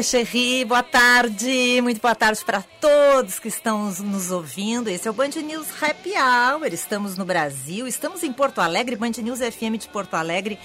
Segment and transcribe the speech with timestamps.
[0.00, 4.88] Chéris, boa tarde, muito boa tarde para todos que estão nos ouvindo.
[4.88, 6.72] Esse é o Band News Happy Hour.
[6.72, 10.58] Estamos no Brasil, estamos em Porto Alegre, Band News FM de Porto Alegre,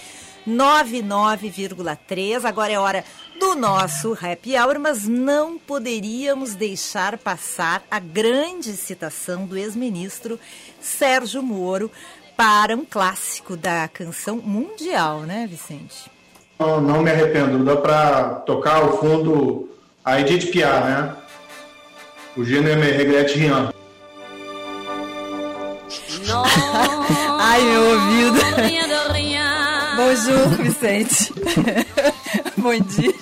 [0.47, 2.45] 99,3.
[2.45, 3.03] Agora é hora
[3.39, 10.39] do nosso Happy Hour, mas não poderíamos deixar passar a grande citação do ex-ministro
[10.80, 11.91] Sérgio Moro
[12.38, 16.17] para um clássico da canção mundial, né, Vicente?
[16.59, 17.63] Não, não me arrependo.
[17.63, 19.69] Dá para tocar ao fundo
[20.03, 21.16] a Edith Piaf, né?
[22.36, 23.69] O gênero me regrete rien.
[27.39, 28.39] Ai, meu ouvido.
[29.95, 31.33] Bonjour, Vicente.
[32.58, 33.13] Bom dia.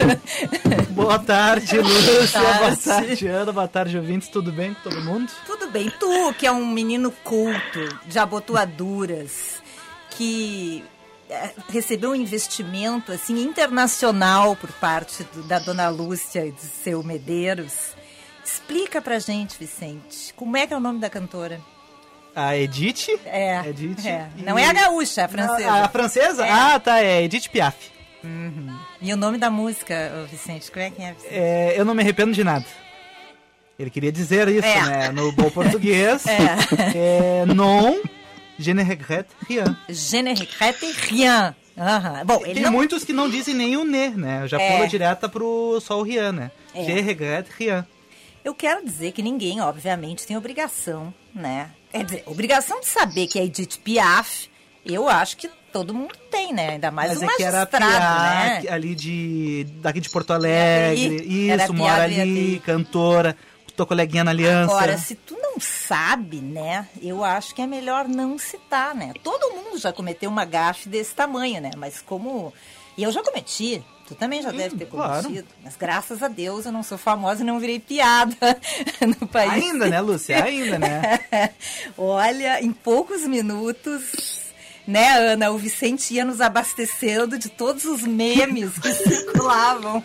[0.91, 2.39] Boa tarde, Lúcia.
[2.41, 2.83] Boa Boa tarde.
[2.83, 3.51] tarde, Ana.
[3.51, 4.27] Boa tarde, ouvintes.
[4.27, 5.31] Tudo bem com todo mundo?
[5.45, 5.89] Tudo bem.
[5.99, 9.61] Tu, que é um menino culto, de abotoaduras,
[10.11, 10.83] que
[11.69, 17.73] recebeu um investimento assim internacional por parte do- da dona Lúcia e do seu Medeiros.
[18.43, 21.59] Explica pra gente, Vicente, como é que é o nome da cantora?
[22.35, 23.07] A Edith?
[23.25, 24.05] É, Edith.
[24.05, 24.27] é.
[24.37, 25.71] e- não é a gaúcha, é a francesa.
[25.71, 26.45] A, a francesa?
[26.45, 26.51] É.
[26.51, 26.99] Ah, tá.
[27.01, 27.75] É Edith Piaf.
[29.01, 31.13] E o nome da música, Vicente, como é que é?
[31.13, 31.33] Vicente?
[31.33, 32.65] É, eu não me arrependo de nada.
[33.77, 34.81] Ele queria dizer isso, É.
[34.85, 35.11] né?
[35.11, 36.23] No bom português.
[36.27, 37.41] É.
[37.41, 37.95] É, non,
[38.59, 39.77] je ne regrette rien.
[39.89, 41.55] Je ne regrette rien.
[41.77, 42.23] Aham.
[42.25, 42.71] Bom, Tem não...
[42.71, 44.47] muitos que não dizem nem o ne, né?
[44.47, 44.71] Já É.
[44.77, 46.51] pula direto pro só o rien, né?
[46.73, 46.83] É.
[46.85, 47.85] Je regrette rien.
[48.43, 51.69] Eu quero dizer que ninguém, obviamente, tem obrigação, né?
[51.91, 54.49] Quer dizer, obrigação de saber que é Edith Piaf,
[54.85, 56.69] eu acho que todo mundo tem, né?
[56.71, 58.63] Ainda mais Mas o é que era Piaf, né?
[58.69, 61.15] ali de daqui de Porto Alegre.
[61.25, 63.35] Isso, mora ali, cantora,
[63.75, 64.73] tua coleguinha na aliança.
[64.73, 66.87] Agora, se tu não sabe, né?
[67.01, 69.13] Eu acho que é melhor não citar, né?
[69.23, 71.71] Todo mundo já cometeu uma gafe desse tamanho, né?
[71.77, 72.53] Mas como...
[72.97, 73.83] E eu já cometi...
[74.07, 75.23] Tu também já deve ter claro.
[75.23, 75.47] cometido.
[75.63, 78.35] Mas graças a Deus eu não sou famosa e não virei piada
[79.19, 79.51] no país.
[79.51, 80.43] Ainda, né, Lúcia?
[80.43, 81.19] Ainda, né?
[81.97, 84.44] Olha, em poucos minutos,
[84.87, 90.03] né, Ana, o Vicente ia nos abastecendo de todos os memes que circulavam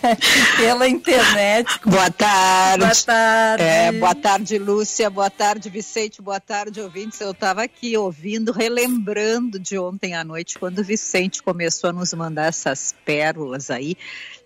[0.56, 1.68] pela internet.
[1.84, 2.84] Boa tarde.
[2.84, 3.62] Boa tarde.
[3.62, 5.10] É, boa tarde, Lúcia.
[5.10, 6.22] Boa tarde, Vicente.
[6.22, 7.20] Boa tarde, ouvintes.
[7.20, 12.14] Eu estava aqui ouvindo, relembrando de ontem à noite, quando o Vicente começou a nos
[12.14, 13.96] mandar essas pérolas aí.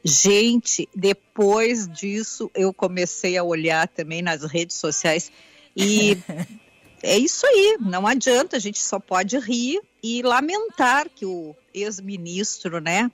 [0.04, 5.30] Gente, depois disso, eu comecei a olhar também nas redes sociais
[5.76, 6.16] e
[7.02, 7.76] é isso aí.
[7.80, 13.10] Não adianta, a gente só pode rir e lamentar que o ex-ministro, né,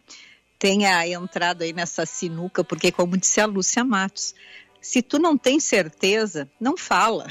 [0.58, 4.34] tenha entrado aí nessa sinuca, porque como disse a Lúcia Matos,
[4.80, 7.26] se tu não tem certeza, não fala,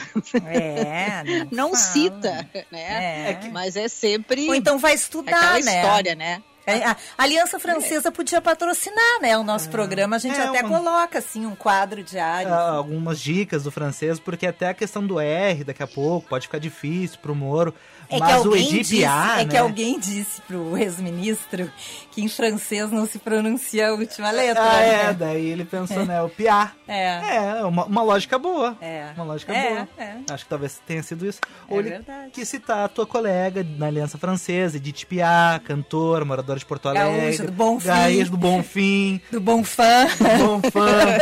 [0.45, 1.77] É, não fala.
[1.77, 3.41] cita, né?
[3.43, 3.49] É.
[3.51, 5.81] Mas é sempre Ou então vai aquela estudar, né?
[5.81, 6.43] história, né?
[6.65, 9.37] É, A Aliança Francesa podia patrocinar, né?
[9.37, 12.53] O nosso programa, a gente É, até uma- coloca, assim, um quadro diário.
[12.53, 16.47] Ah, algumas dicas do francês, porque até a questão do R daqui a pouco pode
[16.47, 17.73] ficar difícil pro Moro.
[18.11, 19.59] É que, mas o alguém Edith disse, é que né?
[19.59, 21.71] alguém disse pro ex-ministro
[22.11, 24.61] que em francês não se pronuncia a última letra.
[24.61, 25.13] Ah, é, né?
[25.13, 26.71] daí ele pensou, né, o Piá.
[26.87, 27.35] É.
[27.59, 28.77] É, uma, uma lógica boa.
[28.81, 29.11] É.
[29.15, 29.87] Uma lógica É, boa.
[29.97, 30.15] é.
[30.29, 31.39] Acho que talvez tenha sido isso.
[31.69, 32.31] É Ou ele verdade.
[32.31, 37.21] quis citar a tua colega na Aliança Francesa, Edith Piaf, cantora, moradora de Porto Alegre.
[37.21, 37.87] Gaúcha do Bonfim.
[37.87, 39.21] Gaúcha do Bonfim.
[39.31, 40.07] Do bom fã.
[40.39, 41.17] Bom fã.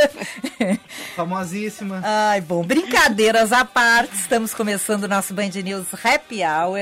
[1.16, 2.02] famosíssima.
[2.04, 6.79] Ai, bom, brincadeiras à parte, estamos começando o nosso Band News Happy Hour.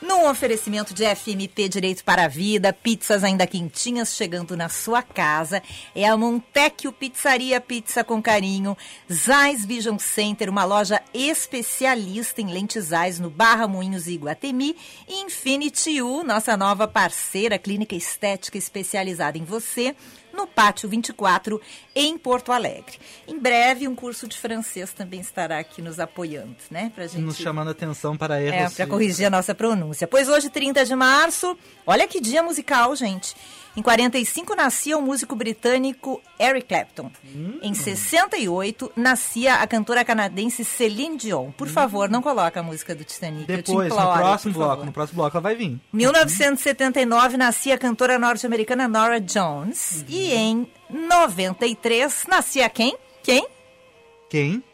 [0.00, 5.62] Num oferecimento de FMP Direito para a Vida, pizzas ainda quentinhas chegando na sua casa.
[5.94, 8.76] É a Montecchio Pizzaria Pizza com Carinho,
[9.12, 14.76] Zais Vision Center, uma loja especialista em lentes Zais no Barra Moinhos e Iguatemi.
[15.08, 19.94] Infinity U, nossa nova parceira clínica estética especializada em você
[20.36, 21.60] no Pátio 24,
[21.94, 22.98] em Porto Alegre.
[23.26, 26.92] Em breve, um curso de francês também estará aqui nos apoiando, né?
[26.94, 27.22] Pra gente...
[27.22, 28.72] Nos chamando atenção para erros.
[28.72, 30.06] É, para corrigir a nossa pronúncia.
[30.06, 33.34] Pois hoje, 30 de março, olha que dia musical, gente.
[33.76, 37.10] Em 45 nascia o músico britânico Eric Clapton.
[37.24, 37.58] Hum.
[37.62, 41.50] Em 68 nascia a cantora canadense Celine Dion.
[41.50, 41.70] Por hum.
[41.70, 43.44] favor, não coloca a música do Titanic.
[43.44, 44.86] Depois, imploro, no próximo bloco, favor.
[44.86, 45.78] no próximo bloco ela vai vir.
[45.92, 49.96] 1979 nascia a cantora norte-americana Nora Jones.
[49.96, 50.04] Uhum.
[50.08, 52.96] E em 93 nascia quem?
[53.22, 53.46] Quem?
[54.30, 54.64] Quem?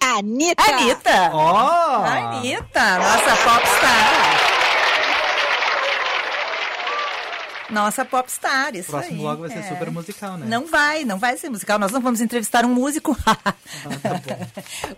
[0.00, 0.62] Anitta.
[0.62, 1.30] Anitta.
[1.32, 2.04] Oh.
[2.04, 4.33] Anitta, nossa popstar.
[7.70, 9.20] Nossa popstar, isso Próximo aí.
[9.20, 9.68] bloco vai ser é.
[9.68, 10.46] super musical, né?
[10.46, 11.78] Não vai, não vai ser musical.
[11.78, 13.16] Nós não vamos entrevistar um músico.
[13.24, 13.54] ah, tá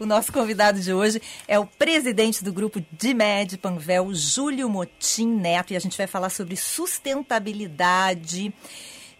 [0.00, 5.72] o nosso convidado de hoje é o presidente do grupo DIMED Panvel, Júlio Motim Neto,
[5.72, 8.52] e a gente vai falar sobre sustentabilidade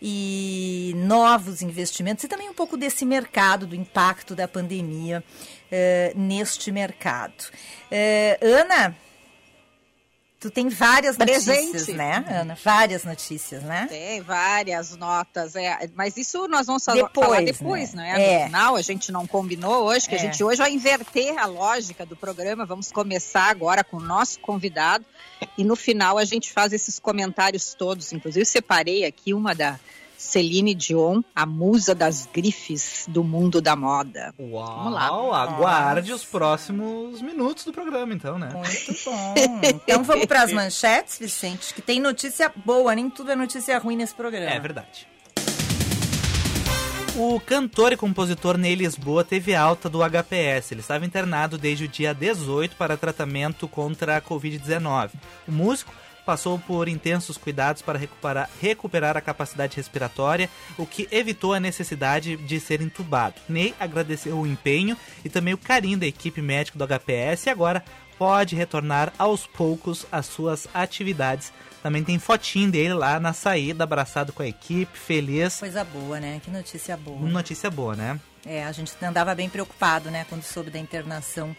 [0.00, 6.70] e novos investimentos e também um pouco desse mercado, do impacto da pandemia uh, neste
[6.70, 7.44] mercado.
[7.90, 8.96] Uh, Ana,
[10.46, 11.66] Tu tem várias Presente.
[11.66, 12.56] notícias, né, Ana?
[12.62, 13.86] Várias notícias, né?
[13.88, 15.90] Tem várias notas, é.
[15.92, 18.12] Mas isso nós vamos depois, falar depois, né?
[18.12, 18.22] né?
[18.22, 18.38] É.
[18.38, 20.18] No final, a gente não combinou hoje, que é.
[20.18, 22.64] a gente hoje vai inverter a lógica do programa.
[22.64, 25.04] Vamos começar agora com o nosso convidado.
[25.58, 28.12] E no final a gente faz esses comentários todos.
[28.12, 29.80] Inclusive, separei aqui uma da
[30.26, 34.34] Celine Dion, a musa das grifes do mundo da moda.
[34.38, 34.76] Uau!
[34.76, 35.42] Vamos lá.
[35.42, 38.50] Aguarde os próximos minutos do programa, então, né?
[38.52, 39.34] Muito bom.
[39.62, 43.96] Então vamos para as manchetes, Vicente, que tem notícia boa, nem tudo é notícia ruim
[43.96, 44.50] nesse programa.
[44.50, 45.06] É verdade.
[47.18, 50.72] O cantor e compositor Ney Lisboa teve alta do HPS.
[50.72, 55.12] Ele estava internado desde o dia 18 para tratamento contra a Covid-19.
[55.48, 55.94] O músico
[56.26, 62.36] passou por intensos cuidados para recuperar, recuperar a capacidade respiratória, o que evitou a necessidade
[62.36, 63.36] de ser entubado.
[63.48, 67.84] Ney agradeceu o empenho e também o carinho da equipe médica do HPS e agora
[68.18, 71.52] pode retornar aos poucos às suas atividades.
[71.82, 75.60] Também tem fotinho dele lá na saída, abraçado com a equipe, feliz.
[75.60, 76.40] Coisa boa, né?
[76.42, 77.20] Que notícia boa.
[77.20, 78.18] Notícia boa, né?
[78.44, 81.54] É, a gente andava bem preocupado, né, quando soube da internação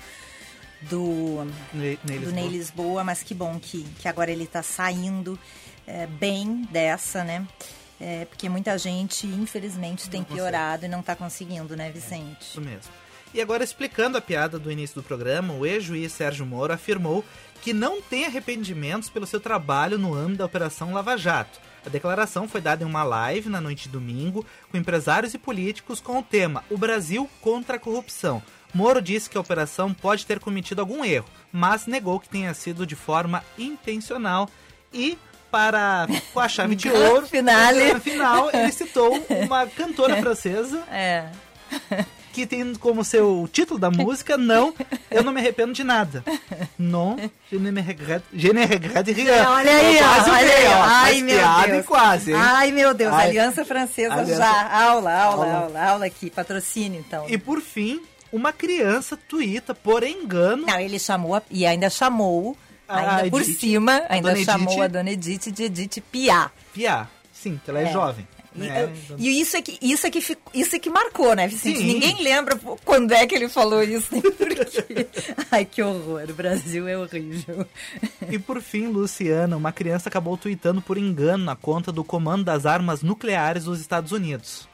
[0.82, 5.40] do Ney, Ney, do Ney Lisboa, mas que bom que, que agora ele está saindo
[5.86, 7.48] é, bem dessa, né?
[8.00, 10.40] É, porque muita gente, infelizmente, não tem consegue.
[10.40, 12.42] piorado e não está conseguindo, né, Vicente?
[12.42, 12.92] Isso mesmo.
[13.34, 17.26] E agora, explicando a piada do início do programa, o ex-juiz Sérgio Moro afirmou
[17.62, 21.60] que não tem arrependimentos pelo seu trabalho no âmbito da Operação Lava Jato.
[21.86, 26.00] A declaração foi dada em uma live na noite de domingo com empresários e políticos
[26.00, 28.42] com o tema O Brasil contra a Corrupção.
[28.74, 32.86] Moro disse que a operação pode ter cometido algum erro, mas negou que tenha sido
[32.86, 34.50] de forma intencional
[34.94, 35.18] e
[35.50, 37.94] para com a chave de ouro, Finale.
[37.94, 39.14] no final ele citou
[39.46, 40.84] uma cantora francesa.
[40.92, 41.30] É.
[42.34, 44.74] Que tem como seu título da música, não,
[45.10, 46.24] eu não me arrependo de nada.
[46.78, 47.18] Non,
[47.52, 49.44] je ne me regrette, je ne regrette rien.
[49.48, 50.84] Olha aí, quase olha aí, ó.
[50.84, 51.86] Ai, meu Deus.
[51.88, 52.38] quase, hein?
[52.40, 53.30] Ai, meu Deus, Ai.
[53.30, 54.36] Aliança Francesa Aliança...
[54.44, 54.84] já.
[54.84, 57.26] Aula, aula, aula, aula, aula aqui, patrocínio então.
[57.28, 60.66] E por fim, uma criança tuita, por engano.
[60.66, 62.56] Não, ele chamou e ainda chamou,
[62.88, 66.52] ainda por cima, ainda chamou Edith, a dona Edith de Edith Piá.
[66.74, 67.92] Piá, sim, que ela é, é.
[67.92, 68.28] jovem.
[68.56, 68.92] E, né?
[69.20, 71.78] e, isso é que isso é que isso é que marcou, né, Vicente?
[71.78, 71.86] Sim.
[71.86, 75.08] Ninguém lembra quando é que ele falou isso, nem por quê.
[75.52, 77.66] Ai, que horror, o Brasil é horrível.
[78.30, 82.66] E por fim, Luciana, uma criança acabou tweetando por engano na conta do Comando das
[82.66, 84.68] Armas Nucleares dos Estados Unidos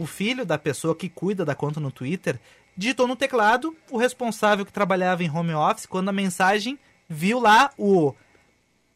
[0.00, 2.40] o filho da pessoa que cuida da conta no Twitter
[2.74, 7.70] digitou no teclado o responsável que trabalhava em home office quando a mensagem viu lá
[7.76, 8.14] o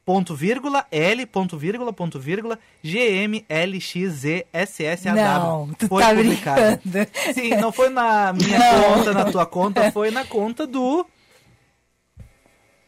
[0.04, 3.44] ponto vírgula L ponto vírgula ponto vírgula GMLXZSSAW.
[5.14, 6.80] Não, tu foi tá publicado.
[6.84, 7.10] Brincando.
[7.34, 8.82] Sim, não foi na minha não.
[8.94, 11.06] conta, na tua conta, foi na conta do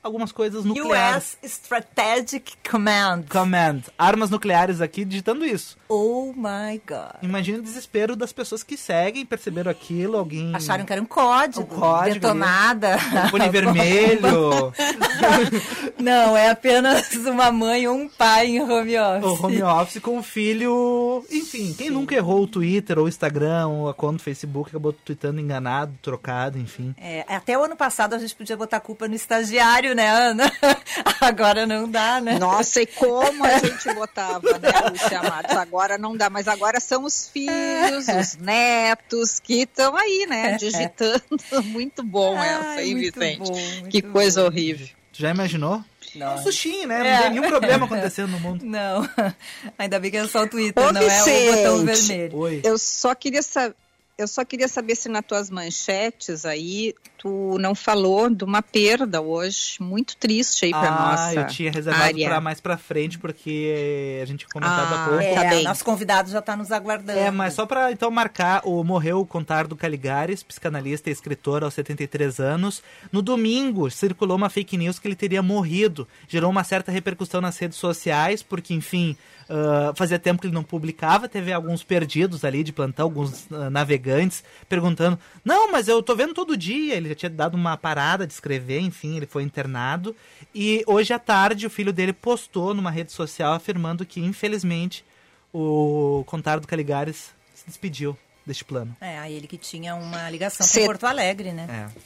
[0.06, 1.36] algumas coisas nucleares.
[1.42, 3.24] US Strategic Command.
[3.28, 3.82] Command.
[3.98, 5.76] Armas nucleares aqui digitando isso.
[5.88, 7.22] Oh my God.
[7.22, 10.54] Imagina o desespero das pessoas que seguem, perceberam aquilo, alguém...
[10.54, 11.62] Acharam que era um código.
[11.62, 12.96] Um código detonada.
[13.32, 14.72] Um vermelho.
[15.98, 19.24] Não, é apenas uma mãe ou um pai em home office.
[19.24, 21.24] O home office com o filho...
[21.30, 21.94] Enfim, quem Sim.
[21.94, 25.92] nunca errou o Twitter ou o Instagram ou a conta do Facebook acabou tweetando enganado,
[26.02, 26.94] trocado, enfim.
[26.98, 30.52] É, até o ano passado a gente podia botar culpa no estagiário, né, Ana?
[31.20, 32.38] Agora não dá, né?
[32.38, 35.56] Nossa, e como a gente botava, né, Lúcia Matos?
[35.56, 41.22] Agora não dá, mas agora são os filhos, os netos que estão aí, né, digitando.
[41.64, 43.50] Muito bom Ai, essa, hein, Vicente?
[43.50, 44.46] Bom, que coisa bom.
[44.48, 44.88] horrível.
[45.16, 45.82] Tu já imaginou?
[46.14, 46.34] Não.
[46.34, 47.00] Um sushinho, né?
[47.00, 47.14] É.
[47.14, 48.64] Não tem nenhum problema acontecendo no mundo.
[48.66, 49.08] Não,
[49.78, 52.08] ainda bem que é só o Twitter, Ô, não é o botão Vicente.
[52.08, 52.38] vermelho.
[52.38, 52.60] Oi.
[52.62, 53.74] Eu só queria saber.
[54.18, 56.94] Eu só queria saber se nas tuas manchetes aí
[57.26, 61.70] tu não falou de uma perda hoje muito triste aí para ah, nossa eu tinha
[61.70, 62.28] reservado área.
[62.28, 65.22] pra mais pra frente, porque a gente há Ah, pouco.
[65.22, 65.64] É, Tá bem.
[65.64, 67.18] nosso convidado já está nos aguardando.
[67.18, 71.74] É, mas só pra então marcar, o morreu o Contardo Caligares, psicanalista e escritor aos
[71.74, 72.82] 73 anos.
[73.10, 76.06] No domingo circulou uma fake news que ele teria morrido.
[76.28, 79.16] Gerou uma certa repercussão nas redes sociais, porque, enfim,
[79.48, 81.28] ah, fazia tempo que ele não publicava.
[81.28, 86.34] Teve alguns perdidos ali de plantão, alguns ah, navegantes, perguntando: Não, mas eu tô vendo
[86.34, 86.94] todo dia.
[86.94, 90.14] Ele já tinha dado uma parada de escrever, enfim, ele foi internado.
[90.54, 95.04] E hoje à tarde o filho dele postou numa rede social afirmando que, infelizmente,
[95.52, 98.96] o Contardo Caligares se despediu deste plano.
[99.00, 101.66] É, aí ele que tinha uma ligação Cê- com Porto Alegre, né?
[101.68, 102.00] É.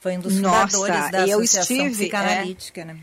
[0.00, 2.98] Foi um dos Nossa, fundadores da eu Associação estive, Psicanalítica, né?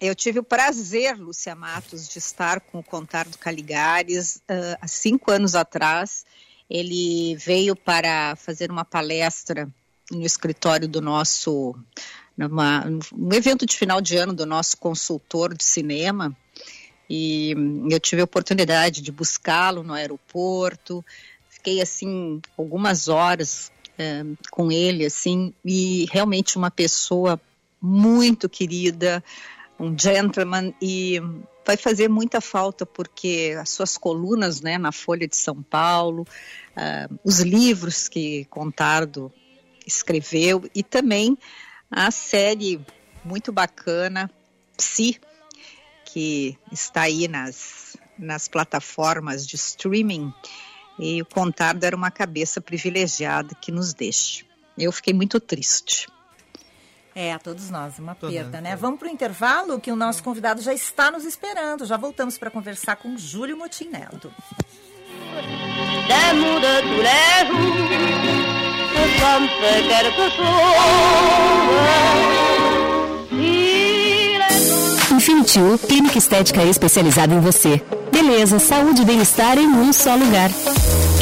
[0.00, 5.30] Eu tive o prazer, Lúcia Matos, de estar com o Contardo Caligares ah, há cinco
[5.30, 6.26] anos atrás.
[6.68, 9.68] Ele veio para fazer uma palestra
[10.10, 11.74] no escritório do nosso,
[12.36, 16.36] numa, um evento de final de ano do nosso consultor de cinema.
[17.08, 21.04] E hum, eu tive a oportunidade de buscá-lo no aeroporto.
[21.48, 27.40] Fiquei assim algumas horas eh, com ele, assim, e realmente uma pessoa
[27.80, 29.22] muito querida,
[29.78, 31.20] um gentleman e
[31.64, 36.26] vai fazer muita falta porque as suas colunas, né, na Folha de São Paulo,
[36.76, 39.32] ah, os livros que Contardo
[39.86, 41.36] escreveu e também
[41.90, 42.80] a série
[43.24, 44.30] muito bacana
[44.76, 45.20] Psi,
[46.04, 50.32] que está aí nas, nas plataformas de streaming
[50.98, 54.44] e o Contardo era uma cabeça privilegiada que nos deixa.
[54.76, 56.08] Eu fiquei muito triste.
[57.14, 58.70] É, a todos nós, uma Todos perda, nós, né?
[58.70, 58.76] é.
[58.76, 61.86] Vamos para o intervalo, que o nosso convidado já está nos esperando.
[61.86, 64.32] Já voltamos para conversar com Júlio Motim Neto.
[75.56, 77.80] U, clínica estética especializada em você.
[78.12, 80.50] Beleza, saúde e bem-estar em um só lugar.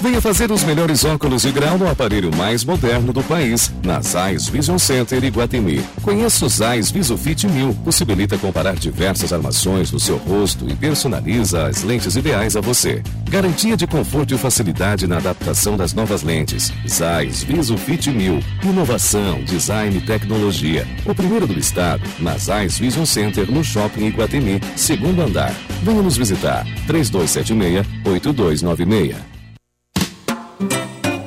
[0.00, 4.48] Venha fazer os melhores óculos de grau no aparelho mais moderno do país, na Zeiss
[4.48, 5.80] Vision Center Iguatemi.
[6.02, 11.82] Conheça o Zeiss VisuFit 1000, possibilita comparar diversas armações no seu rosto e personaliza as
[11.82, 13.02] lentes ideais a você.
[13.28, 16.70] Garantia de conforto e facilidade na adaptação das novas lentes.
[16.86, 18.40] Zeiss VisuFit 1000.
[18.64, 20.86] Inovação, design e tecnologia.
[21.06, 25.54] O primeiro do estado, na Zeiss Vision Center no Shopping Iguatemi, segundo andar.
[25.82, 26.66] Venha nos visitar.
[26.86, 29.35] 3276-8296.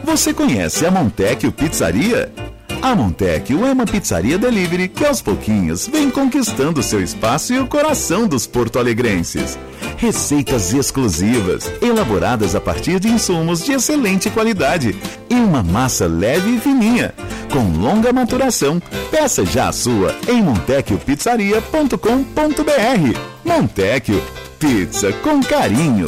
[0.10, 2.34] Você conhece a Montecchio Pizzaria?
[2.82, 7.68] A Montecchio é uma pizzaria delivery que aos pouquinhos vem conquistando seu espaço e o
[7.68, 9.56] coração dos porto-alegrenses.
[9.98, 14.98] Receitas exclusivas, elaboradas a partir de insumos de excelente qualidade
[15.30, 17.14] e uma massa leve e fininha,
[17.52, 18.82] com longa maturação.
[19.12, 23.20] Peça já a sua em montecchiopizzaria.com.br.
[23.46, 24.24] Montecchio,
[24.58, 26.08] pizza com carinho.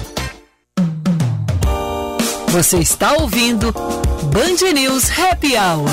[2.51, 5.87] Você está ouvindo Band News Happy Hour.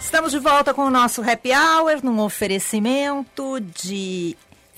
[0.00, 4.34] Estamos de volta com o nosso Happy Hour, num oferecimento de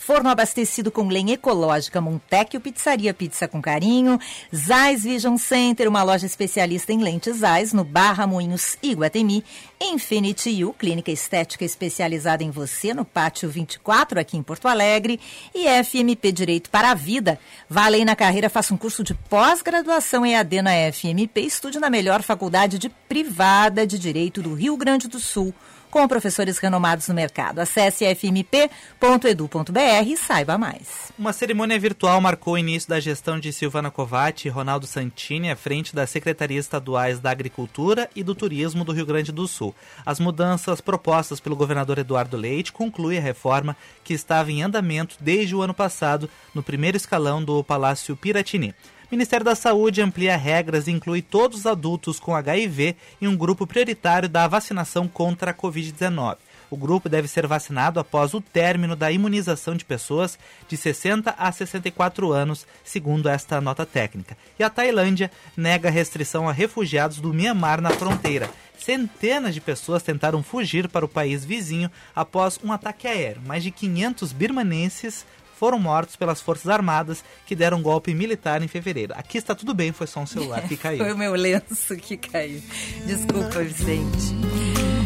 [0.09, 4.19] forno abastecido com lenha ecológica Montecchio Pizzaria Pizza com Carinho,
[4.57, 9.45] Zais Vision Center, uma loja especialista em lentes Zais, no Barra Moinhos Iguatemi,
[9.79, 15.21] Infinity U, clínica estética especializada em você, no Pátio 24, aqui em Porto Alegre,
[15.55, 17.39] e FMP Direito para a Vida.
[17.69, 22.23] Vale aí na carreira, faça um curso de pós-graduação EAD na FMP, estude na melhor
[22.23, 25.53] faculdade de privada de Direito do Rio Grande do Sul,
[25.91, 27.59] com professores renomados no mercado.
[27.59, 31.13] Acesse fmp.edu.br e saiba mais.
[31.19, 35.57] Uma cerimônia virtual marcou o início da gestão de Silvana Covatti e Ronaldo Santini à
[35.57, 39.75] frente das secretarias estaduais da Agricultura e do Turismo do Rio Grande do Sul.
[40.05, 45.55] As mudanças propostas pelo governador Eduardo Leite concluem a reforma que estava em andamento desde
[45.55, 48.75] o ano passado no primeiro escalão do Palácio Piratini.
[49.11, 53.35] O Ministério da Saúde amplia regras e inclui todos os adultos com HIV em um
[53.35, 56.37] grupo prioritário da vacinação contra a Covid-19.
[56.71, 60.39] O grupo deve ser vacinado após o término da imunização de pessoas
[60.69, 64.37] de 60 a 64 anos, segundo esta nota técnica.
[64.59, 68.51] E a Tailândia nega restrição a refugiados do Mianmar na fronteira.
[68.79, 73.41] Centenas de pessoas tentaram fugir para o país vizinho após um ataque aéreo.
[73.47, 75.25] Mais de 500 birmanenses
[75.59, 79.13] foram mortos pelas Forças Armadas que deram um golpe militar em fevereiro.
[79.17, 80.99] Aqui está tudo bem, foi só um celular que caiu.
[80.99, 82.63] foi o meu lenço que caiu.
[83.05, 84.98] Desculpa, Vicente.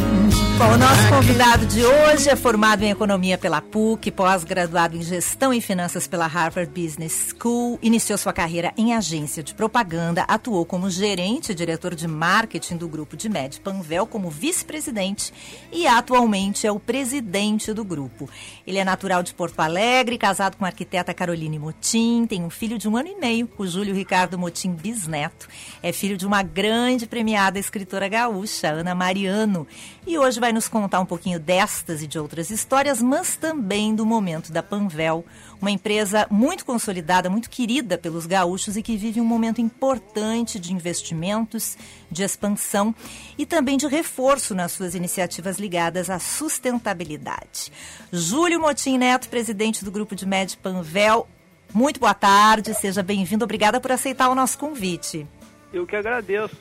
[0.59, 5.53] Bom, o nosso convidado de hoje é formado em Economia pela PUC, pós-graduado em Gestão
[5.53, 10.91] e Finanças pela Harvard Business School, iniciou sua carreira em agência de propaganda, atuou como
[10.91, 15.33] gerente e diretor de marketing do grupo de Med Panvel como vice-presidente
[15.73, 18.29] e atualmente é o presidente do grupo.
[18.67, 22.77] Ele é natural de Porto Alegre, casado com a arquiteta Caroline Motim, tem um filho
[22.77, 25.49] de um ano e meio, o Júlio Ricardo Motim Bisneto.
[25.83, 29.67] É filho de uma grande premiada escritora gaúcha, Ana Mariano,
[30.07, 34.05] e hoje vai nos contar um pouquinho destas e de outras histórias, mas também do
[34.05, 35.25] momento da Panvel,
[35.61, 40.73] uma empresa muito consolidada, muito querida pelos gaúchos e que vive um momento importante de
[40.73, 41.79] investimentos,
[42.11, 42.93] de expansão
[43.39, 47.71] e também de reforço nas suas iniciativas ligadas à sustentabilidade.
[48.11, 51.29] Júlio Motim Neto, presidente do grupo de Med Panvel,
[51.73, 55.25] muito boa tarde, seja bem-vindo, obrigada por aceitar o nosso convite.
[55.73, 56.57] Eu que agradeço.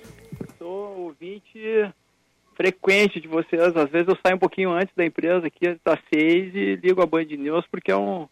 [0.60, 1.92] Sou ouvinte
[2.62, 3.76] frequente de vocês.
[3.76, 7.08] Às vezes eu saio um pouquinho antes da empresa aqui, às seis, e ligo a
[7.08, 8.28] Band News, porque é um,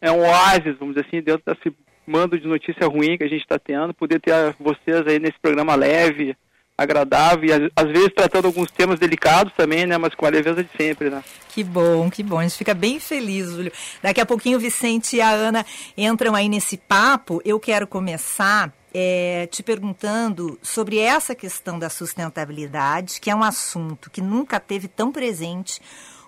[0.00, 1.76] é um oásis, vamos dizer assim, dentro desse
[2.06, 3.92] mando de notícia ruim que a gente está tendo.
[3.92, 6.34] Poder ter vocês aí nesse programa leve,
[6.76, 9.98] agradável, e às vezes tratando alguns temas delicados também, né?
[9.98, 11.22] Mas com a leveza de sempre, né?
[11.50, 12.38] Que bom, que bom.
[12.38, 13.72] A gente fica bem feliz, Júlio.
[14.02, 15.64] Daqui a pouquinho o Vicente e a Ana
[15.96, 17.42] entram aí nesse papo.
[17.44, 24.08] Eu quero começar é, te perguntando sobre essa questão da sustentabilidade, que é um assunto
[24.08, 25.82] que nunca teve tão presente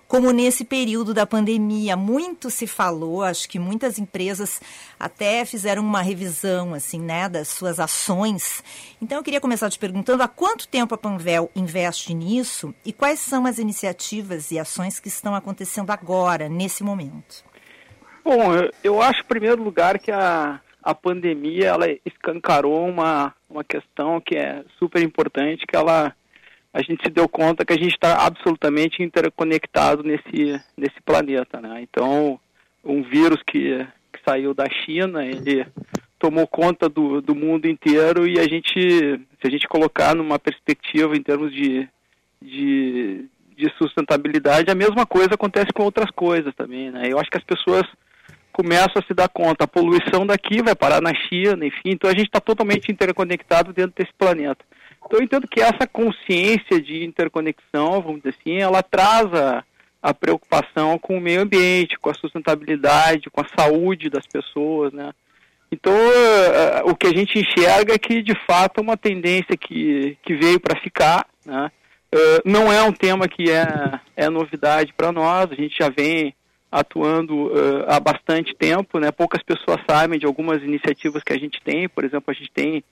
[0.05, 1.95] como nesse período da pandemia.
[1.95, 4.61] Muito se falou, acho que muitas empresas
[4.99, 8.63] até fizeram uma revisão assim, né, das suas ações.
[9.01, 13.19] Então eu queria começar te perguntando há quanto tempo a Panvel investe nisso e quais
[13.19, 17.45] são as iniciativas e ações que estão acontecendo agora, nesse momento.
[18.23, 18.51] Bom,
[18.83, 24.37] eu acho, em primeiro lugar, que a, a pandemia ela escancarou uma, uma questão que
[24.37, 26.15] é super importante, que ela
[26.73, 31.81] a gente se deu conta que a gente está absolutamente interconectado nesse, nesse planeta, né?
[31.81, 32.39] Então,
[32.85, 35.65] um vírus que, que saiu da China, ele
[36.17, 41.17] tomou conta do, do mundo inteiro e a gente, se a gente colocar numa perspectiva
[41.17, 41.85] em termos de,
[42.41, 43.25] de,
[43.57, 47.03] de sustentabilidade, a mesma coisa acontece com outras coisas também, né?
[47.09, 47.83] Eu acho que as pessoas
[48.57, 52.13] começam a se dar conta, a poluição daqui vai parar na China, enfim, então a
[52.13, 54.65] gente está totalmente interconectado dentro desse planeta.
[55.05, 59.63] Então eu entendo que essa consciência de interconexão, vamos dizer assim, ela traz a,
[60.01, 65.11] a preocupação com o meio ambiente, com a sustentabilidade, com a saúde das pessoas, né?
[65.71, 70.17] Então, uh, o que a gente enxerga é que, de fato, é uma tendência que,
[70.23, 71.69] que veio para ficar, né?
[72.11, 76.33] Uh, não é um tema que é, é novidade para nós, a gente já vem
[76.71, 79.11] atuando uh, há bastante tempo, né?
[79.11, 82.83] Poucas pessoas sabem de algumas iniciativas que a gente tem, por exemplo, a gente tem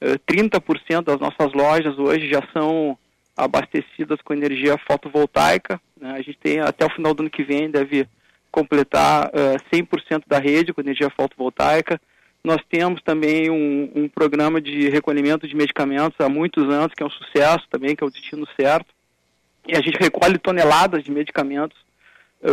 [0.00, 2.96] uh, 30% das nossas lojas hoje já são
[3.36, 6.12] abastecidas com energia fotovoltaica, né?
[6.12, 8.06] A gente tem até o final do ano que vem deve
[8.50, 12.00] completar uh, 100% da rede com energia fotovoltaica.
[12.44, 17.06] Nós temos também um, um programa de recolhimento de medicamentos há muitos anos, que é
[17.06, 18.86] um sucesso também, que é o destino certo.
[19.66, 21.84] E a gente recolhe toneladas de medicamentos eh,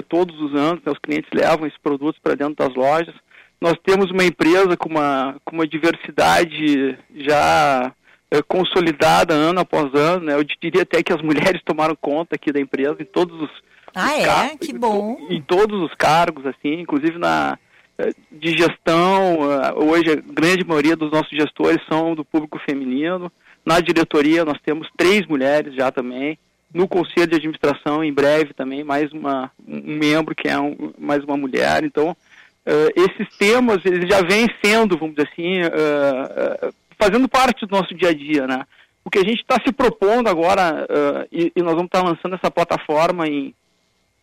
[0.02, 3.14] todos os anos, né, os clientes levam esses produtos para dentro das lojas.
[3.60, 7.94] Nós temos uma empresa com uma, com uma diversidade já
[8.32, 10.26] é, consolidada ano após ano.
[10.26, 10.34] Né?
[10.34, 13.50] Eu diria até que as mulheres tomaram conta aqui da empresa em todos os,
[13.94, 14.26] ah, os é?
[14.26, 15.18] Cargos, que bom.
[15.30, 17.60] Em todos os cargos, assim, inclusive na
[17.98, 19.40] eh, de gestão.
[19.76, 23.32] Hoje a grande maioria dos nossos gestores são do público feminino.
[23.66, 26.40] Na diretoria nós temos três mulheres já também
[26.74, 31.24] no conselho de administração em breve também mais uma um membro que é um, mais
[31.24, 36.74] uma mulher então uh, esses temas eles já vêm sendo vamos dizer assim uh, uh,
[36.98, 38.66] fazendo parte do nosso dia a dia né
[39.04, 40.88] o que a gente está se propondo agora,
[41.32, 43.54] e, e, nós vamos estar tá lançando essa plataforma em,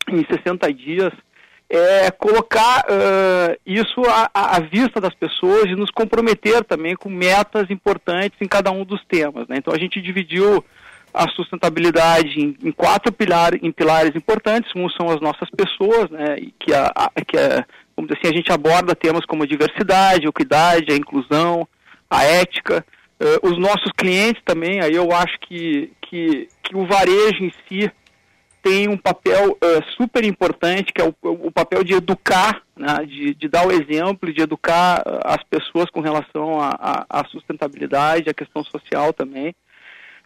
[0.09, 1.13] em 60 dias,
[1.69, 2.87] é colocar
[3.67, 8.71] isso à, à, vista das pessoas e nos comprometer também com metas importantes em cada
[8.71, 9.47] um dos temas.
[9.49, 9.57] Né?
[9.59, 10.65] Então a gente dividiu
[11.19, 14.71] a sustentabilidade em, em quatro pilares, em pilares importantes.
[14.77, 16.37] Um são as nossas pessoas, né?
[16.61, 20.27] que, a, a, que a, vamos dizer assim, a gente aborda temas como a diversidade,
[20.27, 21.67] a equidade, a inclusão,
[22.09, 22.87] a ética.
[23.21, 27.91] Uh, os nossos clientes também, aí eu acho que, que, que o varejo em si
[28.63, 33.35] tem um papel uh, super importante, que é o, o papel de educar, né, de,
[33.35, 38.63] de, dar o exemplo, de educar uh, as pessoas com relação à sustentabilidade, à questão
[38.63, 39.53] social também.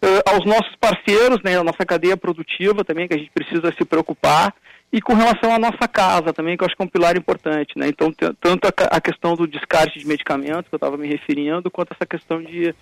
[0.03, 3.85] Uh, aos nossos parceiros, né, a nossa cadeia produtiva também, que a gente precisa se
[3.85, 4.53] preocupar,
[4.93, 7.79] e com relação à nossa casa também, que eu acho que é um pilar importante.
[7.79, 7.88] Né?
[7.88, 11.93] Então, tanto a, a questão do descarte de medicamentos, que eu estava me referindo, quanto
[11.95, 12.75] essa questão de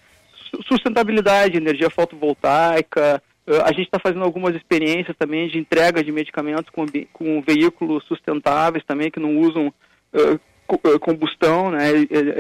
[0.67, 3.23] sustentabilidade, energia fotovoltaica,
[3.65, 8.85] a gente está fazendo algumas experiências também de entrega de medicamentos com, com veículos sustentáveis
[8.85, 9.73] também, que não usam
[10.15, 11.91] uh, combustão, né,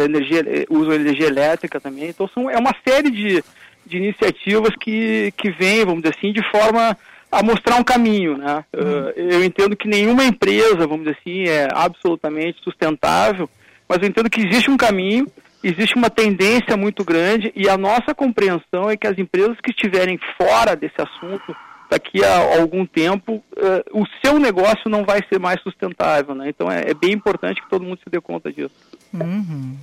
[0.04, 2.08] energia, usam energia elétrica também.
[2.08, 3.42] Então são, é uma série de,
[3.90, 6.96] de iniciativas que, que vêm, vamos dizer assim, de forma
[7.30, 8.38] a mostrar um caminho.
[8.38, 8.64] Né?
[8.74, 13.48] Uh, eu entendo que nenhuma empresa, vamos dizer assim, é absolutamente sustentável,
[13.88, 15.26] mas eu entendo que existe um caminho
[15.62, 20.18] existe uma tendência muito grande e a nossa compreensão é que as empresas que estiverem
[20.40, 21.54] fora desse assunto
[21.90, 26.48] daqui a algum tempo uh, o seu negócio não vai ser mais sustentável, né?
[26.48, 28.70] Então é, é, bem importante que todo mundo se dê conta disso.
[29.12, 29.76] Uhum.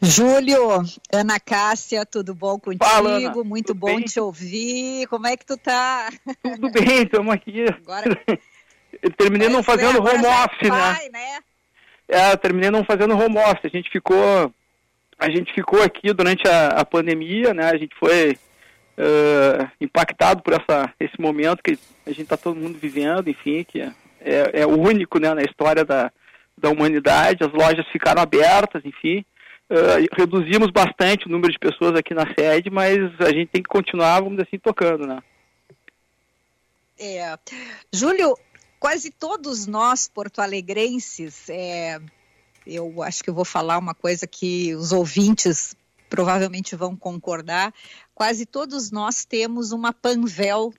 [0.00, 2.84] Júlio, Ana Cássia, tudo bom contigo?
[2.84, 4.04] Fala, Muito bom bem?
[4.04, 5.06] te ouvir.
[5.08, 6.08] Como é que tu tá?
[6.42, 7.64] Tudo bem, estamos aqui.
[7.68, 8.04] Agora...
[9.16, 11.08] Terminei não fazendo home office, né?
[11.12, 11.38] né?
[12.08, 13.66] É, terminei não fazendo home office.
[13.66, 14.52] A gente ficou
[15.18, 17.70] a gente ficou aqui durante a, a pandemia, né?
[17.70, 18.38] A gente foi
[18.96, 23.80] uh, impactado por essa, esse momento que a gente está todo mundo vivendo, enfim, que
[23.80, 26.12] é, é, é único né, na história da,
[26.56, 27.42] da humanidade.
[27.42, 29.24] As lojas ficaram abertas, enfim.
[29.70, 33.68] Uh, reduzimos bastante o número de pessoas aqui na sede, mas a gente tem que
[33.68, 35.22] continuar, vamos dizer assim, tocando, né?
[36.98, 37.38] É.
[37.92, 38.36] Júlio,
[38.80, 42.00] quase todos nós porto-alegrenses é,
[42.66, 45.74] eu acho que eu vou falar uma coisa que os ouvintes
[46.08, 47.72] provavelmente vão concordar.
[48.14, 50.72] Quase todos nós temos uma Panvel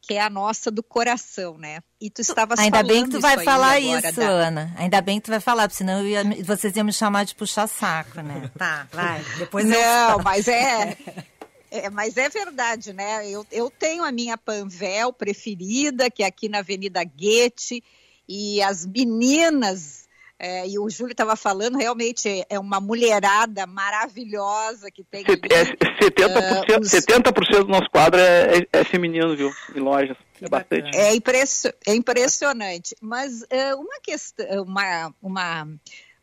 [0.00, 1.80] que é a nossa do coração, né?
[2.00, 4.28] E tu estavas Ainda bem que tu vai falar agora, isso, da...
[4.28, 4.74] Ana.
[4.76, 7.66] Ainda bem que tu vai falar, porque senão ia, vocês iam me chamar de puxar
[7.66, 8.50] saco, né?
[8.56, 9.22] Tá, vai.
[9.38, 10.22] Depois Não, eu...
[10.22, 10.96] mas é,
[11.70, 13.28] é, mas é verdade, né?
[13.28, 17.84] Eu, eu tenho a minha Panvel preferida, que é aqui na Avenida Goethe,
[18.28, 19.99] e as meninas
[20.42, 25.22] é, e o Júlio estava falando, realmente é uma mulherada maravilhosa que tem.
[25.28, 25.64] Ali, é,
[26.02, 26.90] 70%, uh, os...
[26.90, 29.52] 70 do nosso quadro é, é, é, feminino, viu?
[29.76, 30.16] Em lojas.
[30.40, 30.96] É bastante.
[30.96, 32.96] É, impress, é impressionante.
[33.02, 35.68] Mas uh, uma questão, uma, uma,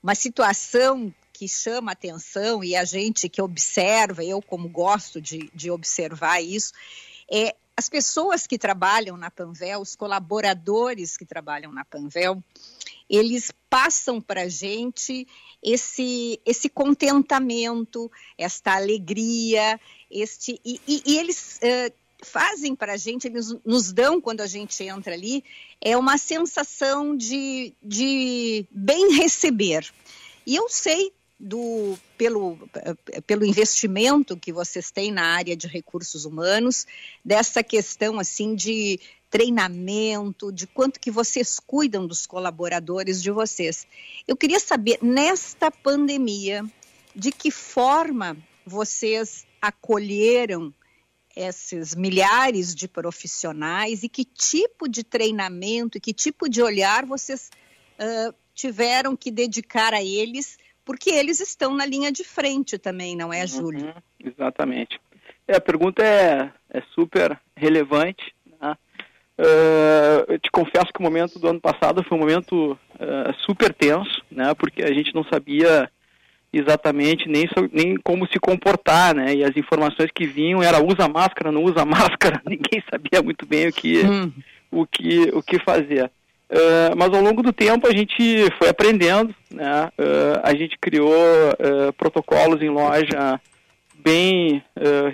[0.02, 5.70] uma situação que chama atenção e a gente que observa, eu como gosto de, de
[5.70, 6.74] observar isso,
[7.32, 12.44] é as pessoas que trabalham na Panvel, os colaboradores que trabalham na Panvel,
[13.08, 15.28] eles passam para a gente
[15.64, 23.28] esse, esse contentamento, esta alegria, este e, e, e eles uh, fazem para a gente,
[23.28, 25.44] eles nos dão quando a gente entra ali,
[25.80, 29.88] é uma sensação de, de bem receber.
[30.48, 32.58] E eu sei do pelo,
[33.28, 36.88] pelo investimento que vocês têm na área de recursos humanos,
[37.24, 43.86] dessa questão assim de treinamento, de quanto que vocês cuidam dos colaboradores de vocês.
[44.28, 46.66] Eu queria saber, nesta pandemia,
[47.16, 50.74] de que forma vocês acolheram
[51.36, 57.52] esses milhares de profissionais e que tipo de treinamento e que tipo de olhar vocês
[58.00, 63.32] uh, tiveram que dedicar a eles, porque eles estão na linha de frente também, não
[63.32, 63.86] é, Júlio?
[63.86, 65.00] Uhum, exatamente.
[65.48, 68.34] É, a pergunta é, é super relevante
[69.40, 73.72] Uh, eu te confesso que o momento do ano passado foi um momento uh, super
[73.72, 74.52] tenso, né?
[74.56, 75.88] Porque a gente não sabia
[76.52, 79.36] exatamente nem, nem como se comportar, né?
[79.36, 82.42] E as informações que vinham era usa máscara, não usa máscara.
[82.48, 84.32] Ninguém sabia muito bem o que hum.
[84.72, 86.12] o que o que fazer.
[86.50, 89.92] Uh, mas ao longo do tempo a gente foi aprendendo, né?
[90.44, 91.14] a gente criou
[91.98, 93.40] protocolos em loja
[93.98, 94.64] bem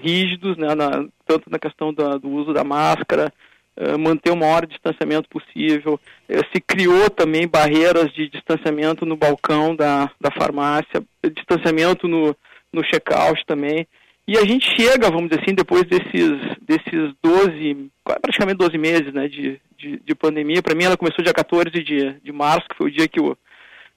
[0.02, 0.76] rígidos, né?
[0.76, 3.34] Na, tanto na questão da, do uso da máscara,
[3.76, 6.00] eh, manter o maior distanciamento possível.
[6.30, 11.04] Uh, se criou também barreiras de distanciamento no balcão da, da farmácia,
[11.36, 12.36] distanciamento no,
[12.72, 13.88] no check-out também.
[14.28, 17.90] E a gente chega, vamos dizer assim, depois desses, desses 12,
[18.22, 20.64] praticamente 12 meses né, de, de, de pandemia.
[20.64, 23.36] Para mim, ela começou dia 14 de, de março, que foi o dia que os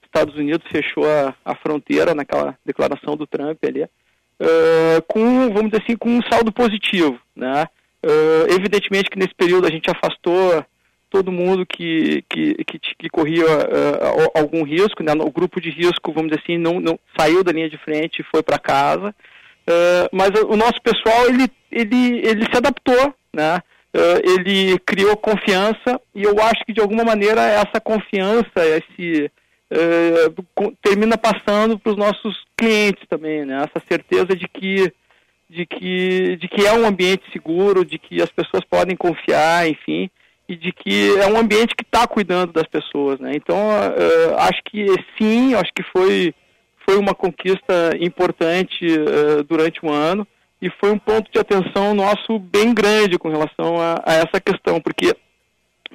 [0.04, 5.84] Estados Unidos fechou a, a fronteira, naquela declaração do Trump ali, uh, com, vamos dizer
[5.84, 7.18] assim, com um saldo positivo.
[7.34, 7.66] Né?
[8.04, 10.64] Uh, evidentemente que nesse período a gente afastou
[11.08, 15.12] todo mundo que, que, que, que corria uh, algum risco, né?
[15.12, 18.26] o grupo de risco, vamos dizer assim, não, não saiu da linha de frente e
[18.30, 19.14] foi para casa.
[19.68, 23.60] Uh, mas o nosso pessoal ele, ele, ele se adaptou, né?
[23.96, 29.30] Uh, ele criou confiança e eu acho que de alguma maneira essa confiança, esse
[30.80, 33.56] termina passando para os nossos clientes também, né?
[33.56, 34.92] Essa certeza de que
[35.48, 40.10] de que de que é um ambiente seguro, de que as pessoas podem confiar, enfim
[40.48, 43.32] e de que é um ambiente que está cuidando das pessoas, né?
[43.34, 44.86] Então, uh, acho que
[45.18, 46.34] sim, acho que foi
[46.84, 48.86] foi uma conquista importante
[49.48, 50.24] durante um ano
[50.60, 54.80] e foi um ponto de atenção nosso bem grande com relação a, a essa questão,
[54.80, 55.14] porque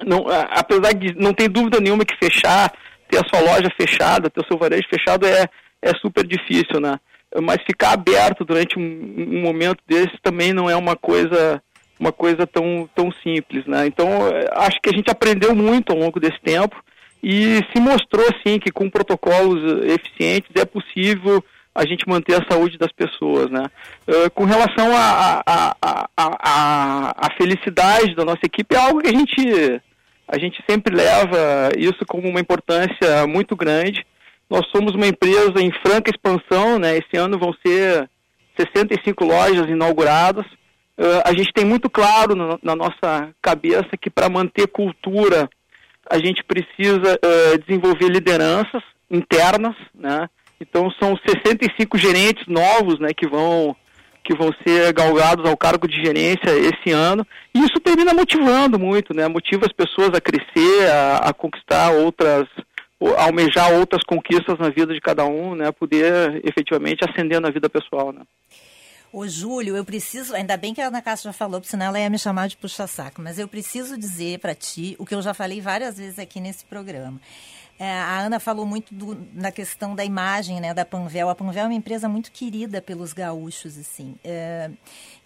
[0.04, 2.72] não, apesar de não tem dúvida nenhuma que fechar,
[3.08, 5.46] ter a sua loja fechada, ter o seu varejo fechado é,
[5.82, 6.98] é super difícil, né?
[7.42, 11.62] Mas ficar aberto durante um, um momento desse também não é uma coisa
[11.98, 13.86] uma coisa tão, tão simples, né?
[13.86, 14.08] Então,
[14.54, 16.74] acho que a gente aprendeu muito ao longo desse tempo
[17.22, 21.44] e se mostrou, sim, que com protocolos eficientes é possível
[21.74, 23.64] a gente manter a saúde das pessoas, né?
[24.06, 29.08] Uh, com relação à a, a, a, a, felicidade da nossa equipe, é algo que
[29.08, 29.82] a gente,
[30.28, 34.04] a gente sempre leva isso como uma importância muito grande.
[34.50, 36.98] Nós somos uma empresa em franca expansão, né?
[36.98, 38.08] Esse ano vão ser
[38.58, 40.44] 65 lojas inauguradas.
[40.98, 45.48] Uh, a gente tem muito claro na nossa cabeça que para manter cultura
[46.10, 50.28] a gente precisa uh, desenvolver lideranças internas, né?
[50.62, 53.76] Então são 65 gerentes novos, né, que vão
[54.24, 57.26] que vão ser galgados ao cargo de gerência esse ano.
[57.52, 59.26] E isso termina motivando muito, né?
[59.26, 62.46] Motiva as pessoas a crescer, a, a conquistar outras,
[63.18, 65.72] a almejar outras conquistas na vida de cada um, né?
[65.72, 68.22] Poder efetivamente ascender na vida pessoal, né?
[69.12, 70.34] Ô, Júlio, eu preciso.
[70.34, 72.56] Ainda bem que a Ana Cássia já falou, porque senão ela ia me chamar de
[72.56, 73.20] puxa-saco.
[73.20, 76.64] Mas eu preciso dizer para ti o que eu já falei várias vezes aqui nesse
[76.64, 77.20] programa.
[77.82, 81.28] É, a Ana falou muito do, na questão da imagem né, da Panvel.
[81.28, 84.14] A Panvel é uma empresa muito querida pelos gaúchos, assim.
[84.22, 84.70] É,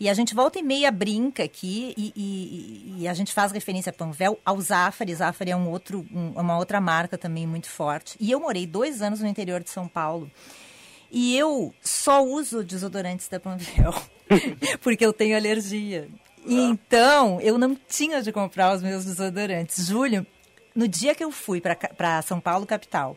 [0.01, 3.91] e a gente volta e meia brinca aqui e, e, e, a gente faz referência
[3.91, 5.15] a Panvel ao Zafari.
[5.15, 8.17] Zafari é um outro, um, uma outra marca também muito forte.
[8.19, 10.31] E eu morei dois anos no interior de São Paulo.
[11.13, 13.93] E eu só uso desodorantes da Panvel,
[14.81, 16.09] porque eu tenho alergia.
[16.39, 16.49] Ah.
[16.49, 19.89] então, eu não tinha de comprar os meus desodorantes.
[19.89, 20.27] Júlio,
[20.77, 23.17] no dia que eu fui para São Paulo, capital,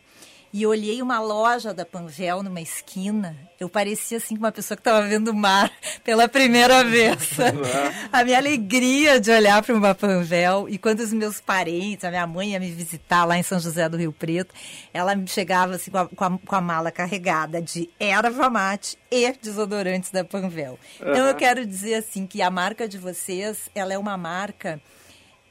[0.51, 5.05] e olhei uma loja da Panvel numa esquina, eu parecia assim uma pessoa que estava
[5.07, 5.71] vendo o mar
[6.03, 7.33] pela primeira vez.
[8.11, 12.25] a minha alegria de olhar para uma Panvel e quando os meus parentes, a minha
[12.25, 14.55] mãe ia me visitar lá em São José do Rio Preto,
[14.91, 19.31] ela chegava assim com a, com a, com a mala carregada de erva mate e
[19.33, 20.79] desodorantes da Panvel.
[20.99, 24.81] Então eu quero dizer assim que a marca de vocês, ela é uma marca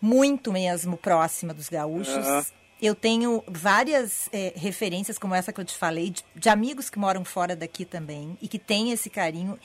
[0.00, 5.76] muito mesmo próxima dos gaúchos eu tenho várias é, referências, como essa que eu te
[5.76, 9.58] falei, de, de, amigos que moram fora daqui também e que têm esse carinho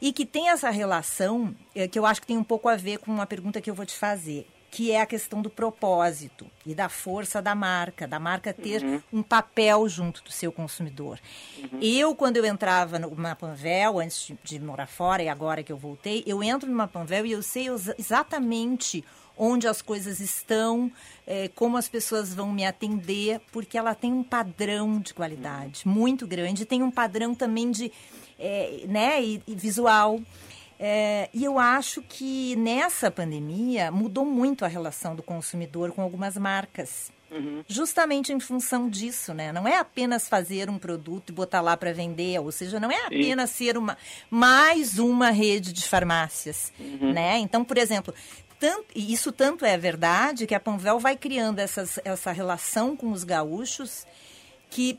[0.00, 2.98] e que tem essa relação é, que eu acho que tem um pouco a ver
[2.98, 6.74] com uma pergunta que eu vou te fazer, que é a questão do propósito e
[6.74, 9.02] da força da marca, da marca ter uhum.
[9.12, 11.18] um papel junto do seu consumidor.
[11.58, 11.78] Uhum.
[11.80, 15.78] Eu, quando eu entrava numa Panvel, antes de, de morar fora e agora que eu
[15.78, 19.04] voltei, eu entro numa Panvel e eu sei exatamente
[19.38, 20.90] onde as coisas estão,
[21.26, 26.26] é, como as pessoas vão me atender, porque ela tem um padrão de qualidade muito
[26.26, 27.92] grande, tem um padrão também de,
[28.38, 30.20] é, né, e, e visual.
[30.80, 36.36] É, e eu acho que nessa pandemia mudou muito a relação do consumidor com algumas
[36.36, 37.10] marcas.
[37.30, 37.62] Uhum.
[37.66, 39.52] Justamente em função disso, né?
[39.52, 43.04] Não é apenas fazer um produto e botar lá para vender, ou seja, não é
[43.04, 43.66] apenas Sim.
[43.66, 43.98] ser uma
[44.30, 47.12] mais uma rede de farmácias, uhum.
[47.12, 47.38] né?
[47.38, 48.14] Então, por exemplo,
[48.58, 53.12] tanto, e isso tanto é verdade que a Panvel vai criando essas, essa relação com
[53.12, 54.06] os gaúchos
[54.70, 54.98] que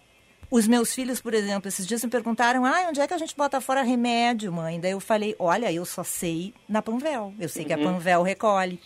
[0.51, 3.35] os meus filhos, por exemplo, esses dias me perguntaram: ah, onde é que a gente
[3.35, 4.79] bota fora remédio, mãe?
[4.79, 7.33] Daí eu falei: olha, eu só sei na Panvel.
[7.39, 7.67] Eu sei uhum.
[7.67, 7.83] que a uhum.
[7.83, 8.79] Panvel recolhe.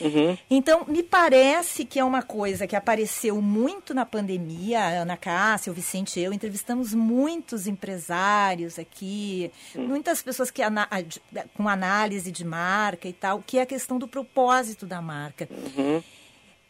[0.00, 0.36] Uhum.
[0.50, 4.80] Então, me parece que é uma coisa que apareceu muito na pandemia.
[4.80, 9.88] A Ana Cássia, o Vicente e eu entrevistamos muitos empresários aqui, uhum.
[9.88, 10.62] muitas pessoas que
[11.54, 15.48] com análise de marca e tal, que é a questão do propósito da marca.
[15.50, 16.02] Uhum.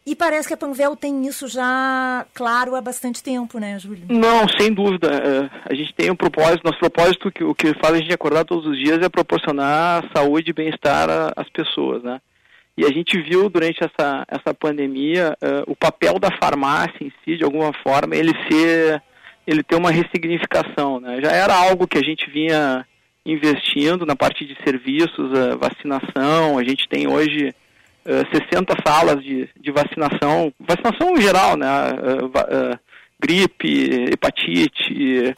[0.07, 4.07] E parece que a Panvel tem isso já claro há bastante tempo, né, Júlio?
[4.09, 5.09] Não, sem dúvida.
[5.09, 8.45] É, a gente tem um propósito, nosso propósito, que, o que faz a gente acordar
[8.45, 12.21] todos os dias é proporcionar saúde e bem-estar às pessoas, né?
[12.77, 17.37] E a gente viu durante essa, essa pandemia uh, o papel da farmácia em si,
[17.37, 19.03] de alguma forma, ele ser,
[19.47, 21.19] ele ter uma ressignificação, né?
[21.23, 22.87] Já era algo que a gente vinha
[23.25, 27.55] investindo na parte de serviços, uh, vacinação, a gente tem hoje
[28.05, 31.67] 60 eh, salas de, de vacinação, vacinação em geral, né?
[31.67, 32.79] Uh, uh,
[33.19, 35.35] gripe, hepatite,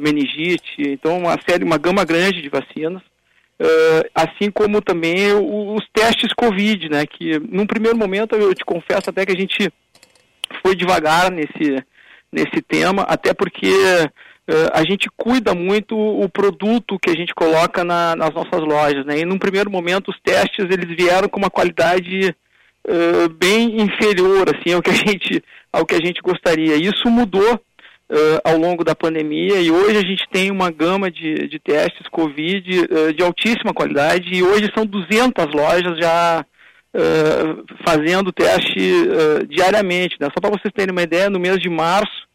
[0.00, 3.02] meningite, então uma série, uma gama grande de vacinas.
[4.14, 7.06] Assim como também os testes Covid, né?
[7.06, 9.70] Que num primeiro momento eu te confesso até que a gente
[10.62, 11.84] foi devagar nesse,
[12.32, 13.70] nesse tema, até porque
[14.50, 19.06] Uh, a gente cuida muito o produto que a gente coloca na, nas nossas lojas,
[19.06, 19.20] né?
[19.20, 22.34] E num primeiro momento os testes eles vieram com uma qualidade
[22.88, 26.74] uh, bem inferior, assim, ao que a gente, ao que a gente gostaria.
[26.74, 27.60] Isso mudou
[28.10, 32.06] uh, ao longo da pandemia e hoje a gente tem uma gama de, de testes
[32.10, 36.44] COVID de altíssima qualidade e hoje são 200 lojas já
[37.86, 39.08] fazendo teste
[39.48, 40.26] diariamente, né?
[40.34, 42.28] Só para vocês terem uma ideia, no mês de março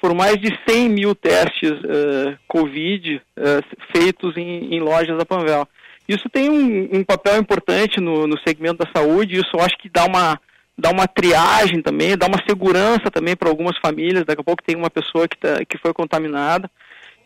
[0.00, 5.66] foram mais de 100 mil testes uh, Covid uh, feitos em, em, lojas da Panvel.
[6.08, 9.88] Isso tem um, um papel importante no, no, segmento da saúde, isso eu acho que
[9.88, 10.38] dá uma,
[10.78, 14.76] dá uma triagem também, dá uma segurança também para algumas famílias, daqui a pouco tem
[14.76, 16.70] uma pessoa que, tá, que foi contaminada.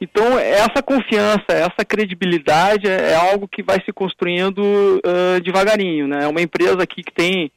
[0.00, 6.08] Então, essa confiança, essa credibilidade é, é algo que vai se construindo uh, devagarinho.
[6.08, 6.24] Né?
[6.24, 7.52] É uma empresa aqui que tem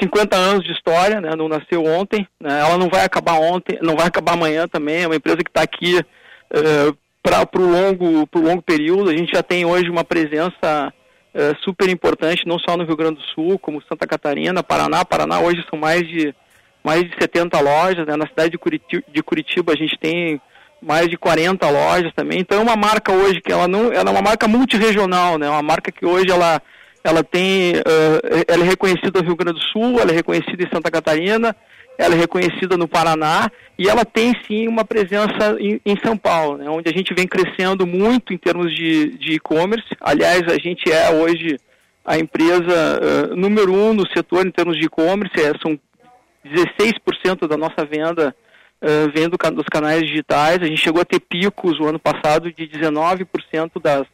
[0.00, 1.30] 50 anos de história, né?
[1.34, 2.60] Não nasceu ontem, né?
[2.60, 5.04] Ela não vai acabar ontem, não vai acabar amanhã também.
[5.04, 9.08] É uma empresa que está aqui uh, para o longo, pro longo período.
[9.08, 10.92] A gente já tem hoje uma presença
[11.36, 15.04] uh, super importante, não só no Rio Grande do Sul, como Santa Catarina, Paraná.
[15.04, 16.34] Paraná hoje são mais de
[16.82, 18.16] mais de 70 lojas, né?
[18.16, 20.40] Na cidade de Curitiba, de Curitiba a gente tem
[20.80, 22.38] mais de 40 lojas também.
[22.40, 25.48] Então é uma marca hoje que ela não, ela é uma marca multiregional, né?
[25.48, 26.62] Uma marca que hoje ela
[27.02, 30.68] ela tem, uh, ela é reconhecida no Rio Grande do Sul, ela é reconhecida em
[30.68, 31.54] Santa Catarina,
[31.98, 36.58] ela é reconhecida no Paraná e ela tem sim uma presença em, em São Paulo,
[36.58, 39.86] né, onde a gente vem crescendo muito em termos de e-commerce.
[40.00, 41.58] Aliás, a gente é hoje
[42.04, 43.00] a empresa
[43.32, 45.78] uh, número um no setor em termos de e-commerce, é, são
[46.44, 48.34] 16% da nossa venda
[48.80, 50.62] uh, vem do, dos canais digitais.
[50.62, 54.06] A gente chegou a ter picos o ano passado de 19% das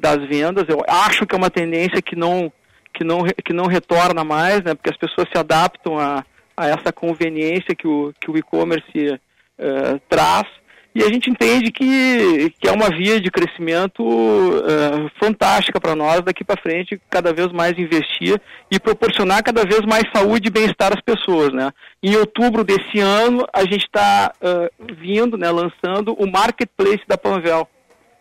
[0.00, 0.64] das vendas.
[0.68, 2.50] Eu acho que é uma tendência que não,
[2.92, 6.24] que não, que não retorna mais, né, porque as pessoas se adaptam a,
[6.60, 10.44] a essa conveniência que o, que o e-commerce uh, traz.
[10.92, 16.20] E a gente entende que, que é uma via de crescimento uh, fantástica para nós
[16.22, 20.92] daqui para frente, cada vez mais investir e proporcionar cada vez mais saúde e bem-estar
[20.92, 21.52] às pessoas.
[21.52, 21.70] Né?
[22.02, 27.68] Em outubro desse ano, a gente está uh, vindo, né, lançando o Marketplace da Panvel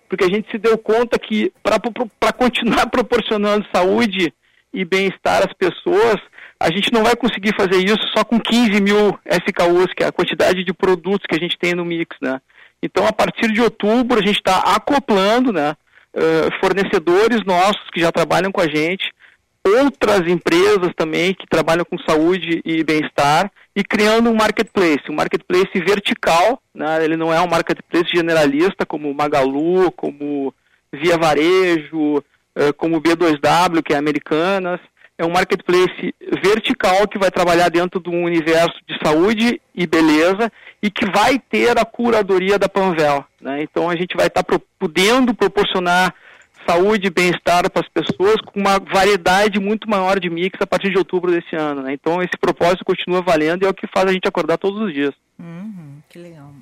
[0.10, 4.34] porque a gente se deu conta que para continuar proporcionando saúde
[4.74, 6.16] e bem-estar às pessoas,
[6.60, 10.12] a gente não vai conseguir fazer isso só com 15 mil SKUs, que é a
[10.12, 12.42] quantidade de produtos que a gente tem no mix, né?
[12.84, 15.76] Então, a partir de outubro, a gente está acoplando, né,
[16.14, 19.12] uh, fornecedores nossos que já trabalham com a gente,
[19.66, 25.72] outras empresas também que trabalham com saúde e bem-estar e criando um marketplace, um marketplace
[25.76, 27.04] vertical, né?
[27.04, 30.54] ele não é um marketplace generalista como Magalu, como
[30.92, 32.24] Via Varejo,
[32.56, 34.80] eh, como B2W, que é Americanas,
[35.20, 40.50] é um marketplace vertical que vai trabalhar dentro de um universo de saúde e beleza
[40.82, 43.26] e que vai ter a curadoria da Panvel.
[43.42, 43.62] Né?
[43.62, 46.16] Então a gente vai estar tá podendo proporcionar
[46.66, 50.90] saúde e bem-estar para as pessoas com uma variedade muito maior de mix a partir
[50.90, 51.82] de outubro desse ano.
[51.82, 51.92] Né?
[51.92, 54.94] Então esse propósito continua valendo e é o que faz a gente acordar todos os
[54.94, 55.14] dias.
[55.38, 56.54] Uhum, que legal.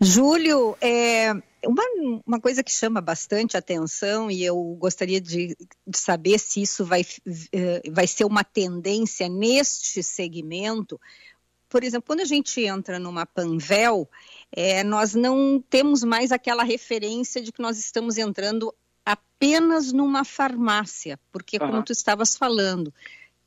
[0.00, 1.32] Júlio, é,
[1.66, 1.82] uma,
[2.26, 7.04] uma coisa que chama bastante atenção e eu gostaria de, de saber se isso vai,
[7.52, 11.00] eh, vai ser uma tendência neste segmento.
[11.68, 14.08] Por exemplo, quando a gente entra numa Panvel,
[14.52, 18.72] é, nós não temos mais aquela referência de que nós estamos entrando
[19.04, 21.66] apenas numa farmácia, porque uhum.
[21.66, 22.92] como tu estavas falando,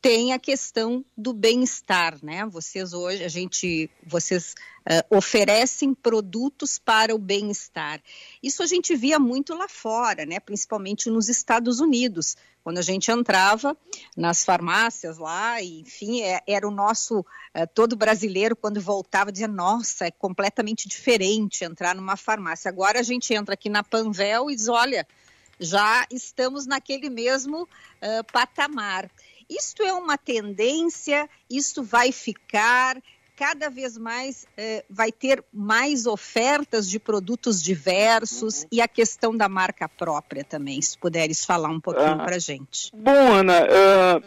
[0.08, 2.46] tem a questão do bem-estar, né?
[2.46, 4.56] Vocês hoje, a gente, vocês
[4.90, 8.02] uh, oferecem produtos para o bem-estar.
[8.42, 10.40] Isso a gente via muito lá fora, né?
[10.40, 13.76] Principalmente nos Estados Unidos, quando a gente entrava
[14.16, 17.26] nas farmácias lá, enfim, é, era o nosso uh,
[17.74, 22.70] todo brasileiro quando voltava dizia, nossa, é completamente diferente entrar numa farmácia.
[22.70, 25.06] Agora a gente entra aqui na Panvel e diz, olha
[25.60, 29.10] já estamos naquele mesmo uh, patamar.
[29.50, 32.98] Isto é uma tendência, isto vai ficar,
[33.36, 39.48] cada vez mais eh, vai ter mais ofertas de produtos diversos e a questão da
[39.48, 42.26] marca própria também, se puderes falar um pouquinho Ah.
[42.26, 42.92] para gente.
[42.94, 44.22] Bom, Ana, ah,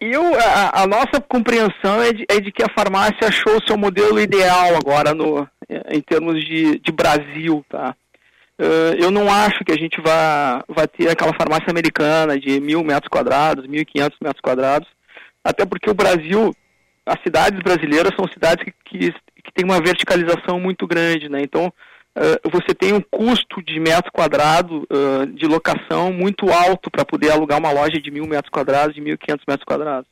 [0.00, 3.76] eu, a, a nossa compreensão é de, é de que a farmácia achou o seu
[3.76, 5.48] modelo ideal agora no,
[5.90, 7.96] em termos de, de Brasil, tá?
[8.58, 12.82] Ah, eu não acho que a gente vá, vá ter aquela farmácia americana de mil
[12.82, 14.88] metros quadrados, mil e quinhentos metros quadrados,
[15.44, 16.52] até porque o Brasil,
[17.06, 21.40] as cidades brasileiras são cidades que, que, que têm uma verticalização muito grande, né?
[21.40, 21.72] Então,
[22.16, 27.30] ah, você tem um custo de metro quadrado ah, de locação muito alto para poder
[27.30, 30.08] alugar uma loja de mil metros quadrados, de 1.500 metros quadrados.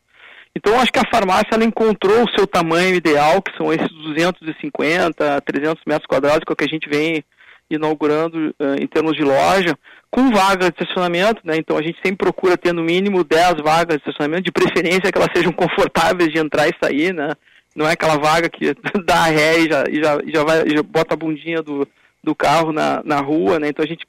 [0.55, 5.43] Então, acho que a farmácia ela encontrou o seu tamanho ideal, que são esses 250,
[5.43, 7.23] 300 metros quadrados, que é o que a gente vem
[7.71, 9.77] inaugurando ah, em termos de loja,
[10.11, 11.57] com vagas de estacionamento, né?
[11.57, 15.19] Então a gente sempre procura ter no mínimo 10 vagas de estacionamento, de preferência que
[15.19, 17.35] elas sejam confortáveis de entrar e sair, né?
[17.75, 21.15] Não é aquela vaga que dá ré e já, e já, já, vai, já bota
[21.15, 21.87] a bundinha do,
[22.23, 23.69] do carro na, na rua, né?
[23.69, 24.07] Então a gente,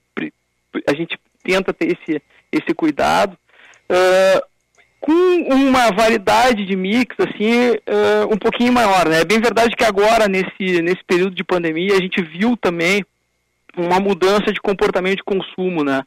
[0.88, 3.38] a gente tenta ter esse, esse cuidado.
[3.89, 4.41] Ah,
[4.99, 9.22] com uma variedade de mix assim ah, um pouquinho maior, né?
[9.22, 13.05] É bem verdade que agora nesse nesse período de pandemia a gente viu também
[13.78, 16.03] uma mudança de comportamento de consumo, né?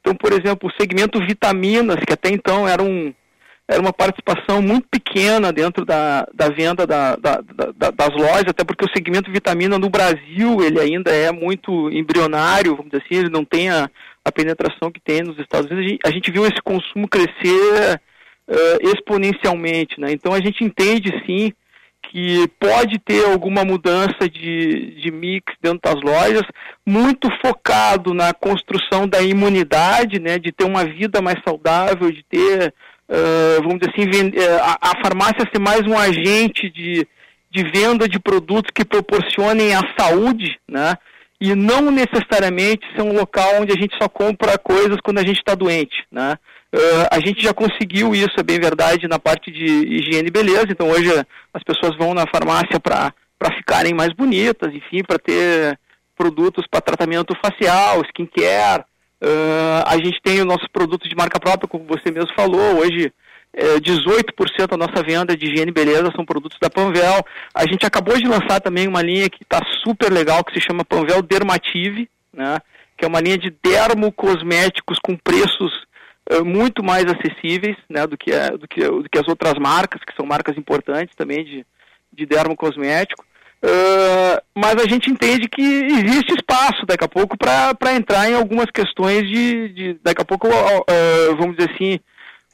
[0.00, 3.12] Então, por exemplo, o segmento vitaminas, que até então era um
[3.66, 8.44] era uma participação muito pequena dentro da, da venda da, da- da- da- das lojas,
[8.48, 13.20] até porque o segmento vitamina no Brasil ele ainda é muito embrionário, vamos dizer assim,
[13.20, 13.88] ele não tem a,
[14.22, 15.86] a penetração que tem nos Estados Unidos.
[15.86, 17.98] A gente, a gente viu esse consumo crescer
[18.48, 20.12] eh, exponencialmente, né?
[20.12, 21.50] Então a gente entende sim
[22.14, 26.44] que pode ter alguma mudança de, de mix dentro das lojas,
[26.86, 32.72] muito focado na construção da imunidade, né, de ter uma vida mais saudável, de ter,
[33.08, 37.04] eh, vamos dizer assim, eh, a, a farmácia ser mais um agente de,
[37.50, 40.94] de venda de produtos que proporcionem a saúde, né,
[41.40, 45.38] e não necessariamente ser um local onde a gente só compra coisas quando a gente
[45.38, 46.36] está doente, né.
[46.72, 50.66] Eh, a gente já conseguiu isso, é bem verdade, na parte de higiene e beleza.
[50.70, 51.08] Então hoje
[51.52, 53.12] as pessoas vão na farmácia para
[53.56, 55.78] ficarem mais bonitas, enfim, para ter
[56.16, 58.84] produtos para tratamento facial, skincare.
[59.20, 62.80] Eh, a gente tem os nossos produtos de marca própria, como você mesmo falou.
[62.80, 63.12] Hoje
[63.54, 67.24] eh, 18% da nossa venda de higiene e beleza são produtos da Panvel.
[67.54, 70.84] A gente acabou de lançar também uma linha que está super legal, que se chama
[70.84, 72.58] Panvel Dermative, né?
[72.96, 75.72] que é uma linha de dermocosméticos com preços
[76.30, 80.00] eh, muito mais acessíveis né, do, que, a- do, que, do que as outras marcas,
[80.04, 81.66] que são marcas importantes também de,
[82.12, 83.24] de dermocosmético.
[83.62, 88.66] Eh, mas a gente entende que existe espaço daqui a pouco para entrar em algumas
[88.70, 91.98] questões de, de daqui a pouco, eh, vamos dizer assim,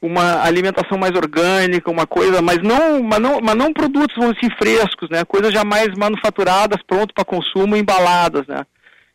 [0.03, 4.47] uma alimentação mais orgânica, uma coisa, mas não, mas não, mas não produtos, vamos dizer
[4.47, 5.25] assim, frescos, né?
[5.25, 8.65] Coisas já mais manufaturadas, pronto para consumo, embaladas, né?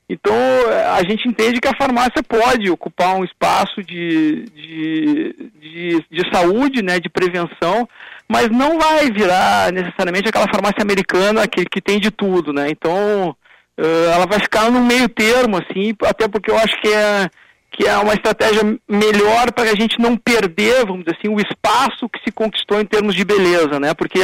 [0.07, 0.35] Então,
[0.95, 6.83] a gente entende que a farmácia pode ocupar um espaço de, de, de, de saúde,
[6.83, 7.89] né, de prevenção,
[8.29, 12.67] mas não vai virar necessariamente aquela farmácia americana que, que tem de tudo, né?
[12.69, 13.35] Então,
[13.77, 17.27] eh, ela vai ficar no meio termo, assim, até porque eu acho que é,
[17.75, 22.07] que é uma estratégia melhor para a gente não perder, vamos dizer assim, o espaço
[22.07, 23.93] que se conquistou em termos de beleza, né?
[23.93, 24.19] Porque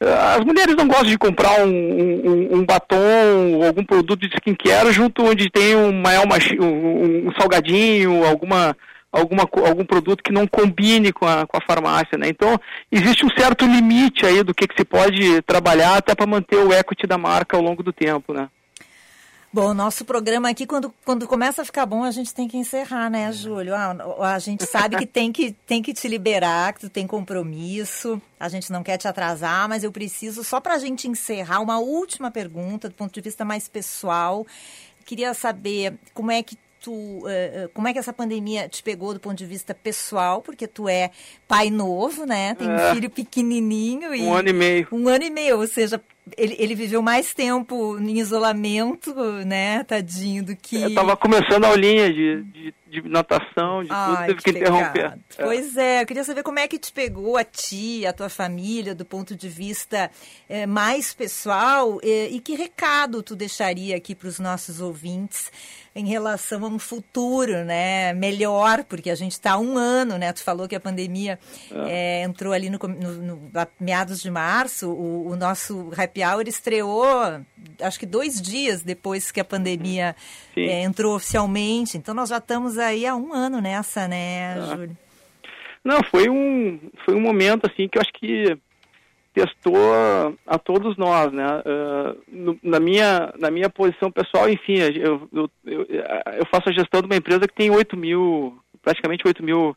[0.00, 4.34] eh, as mulheres não gostam de comprar um, um, um batom ou algum produto de
[4.36, 8.76] skincare junto onde tem um um, salgadinho, alguma
[9.10, 12.28] alguma algum produto que não combine com a, com a farmácia, né?
[12.28, 12.56] Então
[12.92, 16.72] existe um certo limite aí do que, que se pode trabalhar até para manter o
[16.72, 18.48] equity da marca ao longo do tempo, né?
[19.54, 22.56] Bom, o nosso programa aqui, quando, quando começa a ficar bom, a gente tem que
[22.56, 23.72] encerrar, né, Júlio?
[23.72, 23.94] Ah,
[24.34, 28.48] a gente sabe que tem, que tem que te liberar, que tu tem compromisso, a
[28.48, 32.32] gente não quer te atrasar, mas eu preciso, só para a gente encerrar, uma última
[32.32, 34.44] pergunta, do ponto de vista mais pessoal.
[35.06, 39.14] Queria saber como é que tu, eh, eh, como é que essa pandemia te pegou
[39.14, 41.12] do ponto de vista pessoal, porque tu é
[41.46, 42.56] pai novo, né?
[42.56, 42.92] Tem um É.
[42.92, 44.88] filho pequenininho e Um ano e meio.
[44.90, 46.02] um ano e meio, ou seja,
[46.36, 49.14] ele, ele viveu mais tempo em isolamento,
[49.46, 50.76] né, tadinho, do que.
[50.82, 54.58] Eu tava começando a aulinha de, de, de natação, de tudo, Ai, teve que, que
[54.58, 55.18] interromper.
[55.36, 58.94] Pois é, eu queria saber como é que te pegou a ti, a tua família,
[58.94, 60.10] do ponto de vista
[60.48, 65.50] eh, mais pessoal, eh, e que recado tu deixaria aqui para os nossos ouvintes
[65.96, 70.32] em relação a um futuro, né, melhor, porque a gente está há um ano, né,
[70.32, 71.38] tu falou que a pandemia
[71.72, 76.46] eh, entrou ali no, no- no- a meados de março, o, o nosso Happy Hour
[76.46, 77.04] estreou,
[77.80, 80.14] acho que dois dias depois que a pandemia
[80.56, 84.76] eh, entrou oficialmente, então nós já estamos aí há um ano nessa, né, Ah.
[84.76, 84.96] Júlio?
[85.84, 88.56] Não, foi um, foi um momento assim que eu acho que
[89.34, 89.76] testou
[90.46, 91.44] a todos nós, né?
[91.44, 96.72] Uh, no, na, minha, na minha posição pessoal, enfim, eu, eu, eu, eu, faço a
[96.72, 99.76] gestão de uma empresa que tem 8 mil, praticamente 8 mil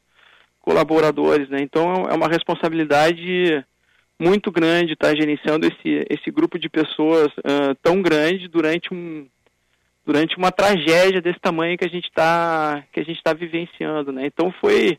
[0.62, 1.58] colaboradores, né?
[1.62, 3.66] Então é uma responsabilidade
[4.20, 9.28] muito grande estar gerenciando esse, esse grupo de pessoas uh, tão grande durante um
[10.06, 14.26] durante uma tragédia desse tamanho que a gente está que a gente está vivenciando, né?
[14.26, 14.98] Então foi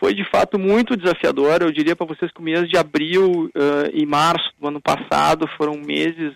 [0.00, 1.60] foi de fato muito desafiador.
[1.60, 5.46] Eu diria para vocês que o mês de abril uh, e março do ano passado
[5.56, 6.32] foram meses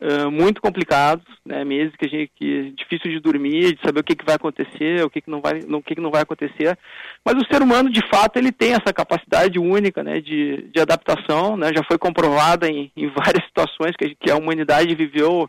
[0.00, 1.64] uh, muito complicados, né?
[1.64, 5.04] Meses que a gente que difícil de dormir, de saber o que, que vai acontecer,
[5.04, 6.78] o que, que não vai, o que, que não vai acontecer.
[7.24, 10.20] Mas o ser humano, de fato, ele tem essa capacidade única, né?
[10.20, 11.72] De, de adaptação, né?
[11.74, 15.48] Já foi comprovada em, em várias situações que, que a humanidade viveu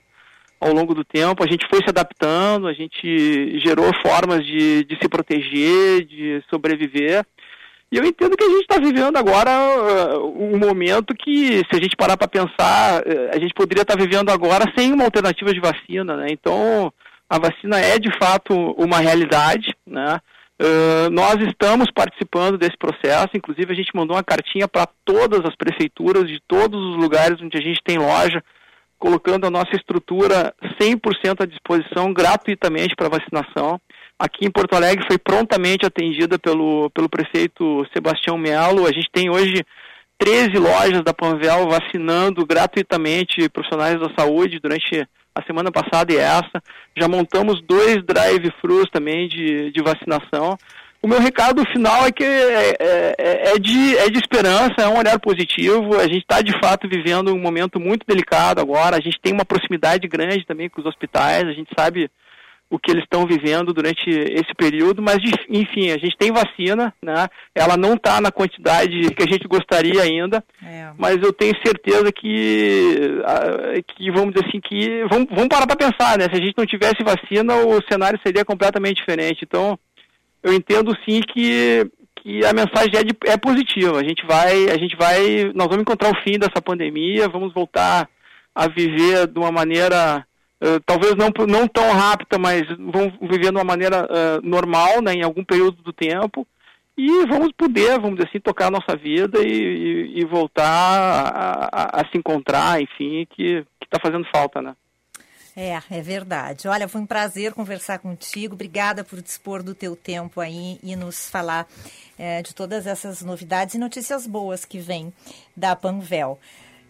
[0.60, 4.97] ao longo do tempo, a gente foi se adaptando, a gente gerou formas de, de
[5.02, 7.26] se proteger, de sobreviver.
[7.91, 11.81] E eu entendo que a gente está vivendo agora uh, um momento que, se a
[11.81, 15.51] gente parar para pensar, uh, a gente poderia estar tá vivendo agora sem uma alternativa
[15.51, 16.27] de vacina, né?
[16.29, 16.93] Então,
[17.27, 20.19] a vacina é de fato uma realidade, né?
[20.61, 25.55] Uh, nós estamos participando desse processo, inclusive a gente mandou uma cartinha para todas as
[25.55, 28.43] prefeituras de todos os lugares onde a gente tem loja,
[28.99, 33.79] colocando a nossa estrutura 100% à disposição gratuitamente para vacinação.
[34.20, 38.86] Aqui em Porto Alegre foi prontamente atendida pelo, pelo prefeito Sebastião Melo.
[38.86, 39.63] A gente tem hoje
[40.17, 46.61] 13 lojas da Panvel vacinando gratuitamente profissionais da saúde durante a semana passada e essa.
[46.97, 50.57] Já montamos dois drive-thrus também de, de vacinação.
[51.01, 54.97] O meu recado final é que é, é, é, de, é de esperança, é um
[54.97, 55.95] olhar positivo.
[55.97, 58.97] A gente está de fato vivendo um momento muito delicado agora.
[58.97, 61.47] A gente tem uma proximidade grande também com os hospitais.
[61.47, 62.11] A gente sabe
[62.70, 65.17] o que eles estão vivendo durante esse período, mas
[65.49, 67.28] enfim, a gente tem vacina, né?
[67.55, 70.91] Ela não está na quantidade que a gente gostaria ainda, é.
[70.95, 73.22] mas eu tenho certeza que,
[73.88, 76.26] que vamos dizer assim, que vamos, vamos parar para pensar, né?
[76.26, 79.43] Se a gente não tivesse vacina, o cenário seria completamente diferente.
[79.43, 79.78] Então,
[80.43, 83.97] eu entendo sim que, que a mensagem é, de, é positiva.
[83.97, 88.07] A gente vai, a gente vai, nós vamos encontrar o fim dessa pandemia, vamos voltar
[88.53, 90.26] a viver de uma maneira
[90.62, 95.14] uh, talvez não, não tão rápida, mas vamos viver de uma maneira uh, normal, né,
[95.14, 96.47] em algum período do tempo.
[96.97, 101.70] E vamos poder, vamos dizer assim, tocar a nossa vida e, e, e voltar a,
[101.72, 104.76] a, a, se encontrar, enfim, que está fazendo falta, né?
[105.55, 106.68] É, é verdade.
[106.68, 108.53] Olha, foi um prazer conversar contigo.
[108.53, 111.68] Obrigada por dispor do teu tempo aí e nos falar
[112.18, 115.14] é, de todas essas novidades e notícias boas que vêm
[115.55, 116.39] da Panvel.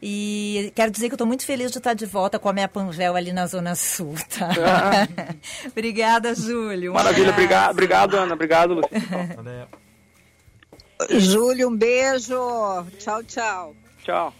[0.01, 2.67] E quero dizer que eu estou muito feliz de estar de volta com a minha
[2.67, 4.49] Panvel ali na Zona Sul, tá?
[4.49, 5.35] Ah.
[5.67, 6.91] Obrigada, Júlio.
[6.91, 8.33] Um Maravilha, obrigado, obrigado, Ana.
[8.33, 9.67] Obrigado, Luciano.
[11.09, 12.35] Júlio, um beijo.
[12.97, 13.75] Tchau, tchau.
[14.03, 14.33] Tchau.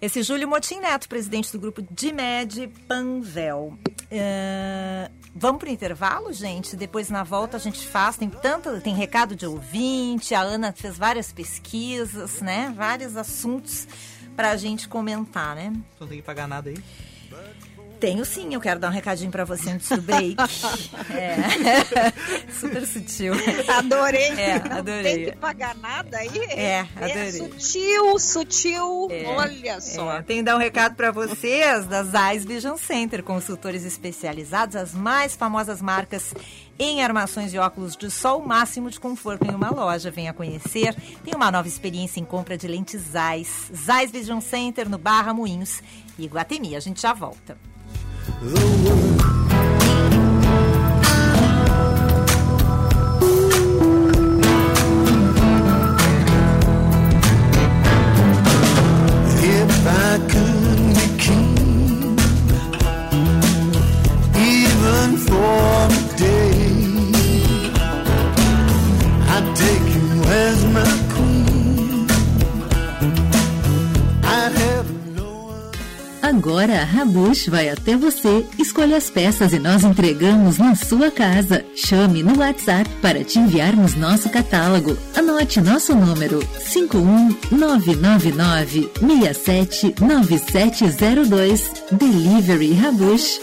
[0.00, 3.78] Esse Júlio Motim Neto, presidente do grupo DIMED Panvel.
[4.02, 6.76] Uh, vamos para o intervalo, gente?
[6.76, 8.18] Depois, na volta, a gente faz.
[8.18, 12.74] Tem tanto, tem recado de ouvinte, a Ana fez várias pesquisas, né?
[12.76, 13.88] Vários assuntos
[14.36, 15.72] para a gente comentar, né?
[15.98, 16.76] Não tem que pagar nada aí?
[17.98, 20.36] Tenho sim, eu quero dar um recadinho para você antes do break.
[21.16, 22.12] é.
[22.52, 23.32] Super sutil.
[23.78, 24.28] Adorei.
[24.38, 24.96] É, adorei.
[24.96, 26.38] Não tem que pagar nada aí?
[26.50, 27.28] É, adorei.
[27.28, 29.08] É sutil, sutil.
[29.10, 30.18] É, Olha só.
[30.18, 30.22] É.
[30.22, 35.34] Tenho que dar um recado para vocês da Zeiss Vision Center, consultores especializados, as mais
[35.34, 36.34] famosas marcas
[36.78, 40.10] em armações de óculos de sol, máximo de conforto em uma loja.
[40.10, 40.94] Venha conhecer.
[41.24, 43.70] Tem uma nova experiência em compra de lentes Zeiss.
[43.74, 45.82] Zeiss Vision Center no Barra Moinhos
[46.18, 46.76] e Iguatemi.
[46.76, 47.56] A gente já volta.
[77.48, 81.62] Vai até você, escolhe as peças e nós entregamos na sua casa.
[81.74, 84.96] Chame no WhatsApp para te enviarmos nosso catálogo.
[85.14, 86.40] Anote nosso número
[86.72, 91.70] 51999 679702.
[91.92, 93.38] Delivery Rabush.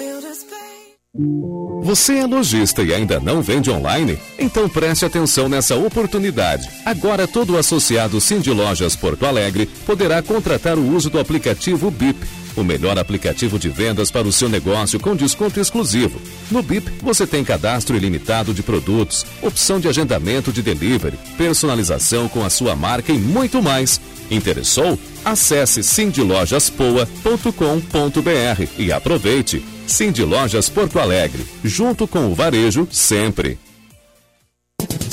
[1.84, 4.18] Você é lojista e ainda não vende online?
[4.39, 6.68] Então preste atenção nessa oportunidade.
[6.86, 12.64] Agora todo associado Cindy Lojas Porto Alegre poderá contratar o uso do aplicativo BIP o
[12.64, 16.22] melhor aplicativo de vendas para o seu negócio com desconto exclusivo.
[16.51, 22.45] No BIP, você tem cadastro ilimitado de produtos, opção de agendamento de delivery, personalização com
[22.45, 23.99] a sua marca e muito mais.
[24.30, 24.97] Interessou?
[25.24, 29.64] Acesse sindilojaspoa.com.br e aproveite.
[29.86, 33.60] Cindy Lojas Porto Alegre, junto com o varejo sempre.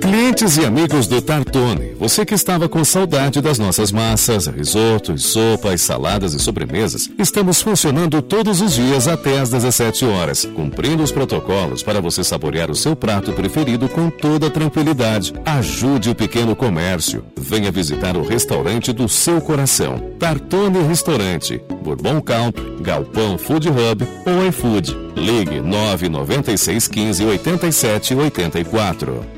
[0.00, 5.80] Clientes e amigos do Tartone, você que estava com saudade das nossas massas, risotos, sopas,
[5.80, 11.82] saladas e sobremesas, estamos funcionando todos os dias até às 17 horas, cumprindo os protocolos
[11.82, 15.32] para você saborear o seu prato preferido com toda tranquilidade.
[15.44, 17.24] Ajude o pequeno comércio.
[17.36, 19.98] Venha visitar o restaurante do seu coração.
[20.18, 24.96] Tartone Restaurante, Bourbon Country, Galpão Food Hub ou iFood.
[25.16, 29.37] Ligue 996 15 87 84.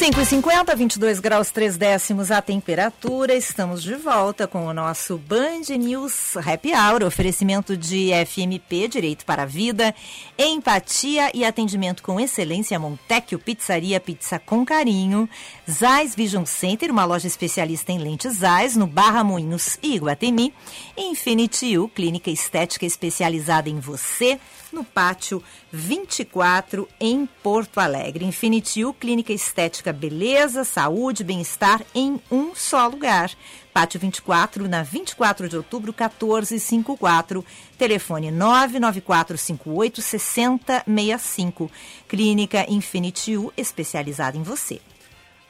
[0.00, 3.34] Cinco e cinquenta, 22 graus 3 décimos a temperatura.
[3.34, 9.42] Estamos de volta com o nosso Band News Happy Hour, oferecimento de FMP, Direito para
[9.42, 9.94] a Vida,
[10.38, 15.28] empatia e atendimento com excelência, Montecchio Pizzaria, pizza com carinho,
[15.70, 20.54] Zais Vision Center, uma loja especialista em lentes Zais, no Barra Moinhos e Iguatemi,
[20.96, 24.40] Infinity U, clínica estética especializada em você,
[24.72, 25.42] no Pátio
[25.72, 28.24] 24, em Porto Alegre.
[28.24, 33.30] Infinity U, clínica estética beleza, saúde, bem-estar em um só lugar.
[33.72, 37.44] Pátio 24, na 24 de outubro, 1454.
[37.78, 41.70] Telefone 99458 6065.
[42.08, 44.80] Clínica Infinity U, especializada em você.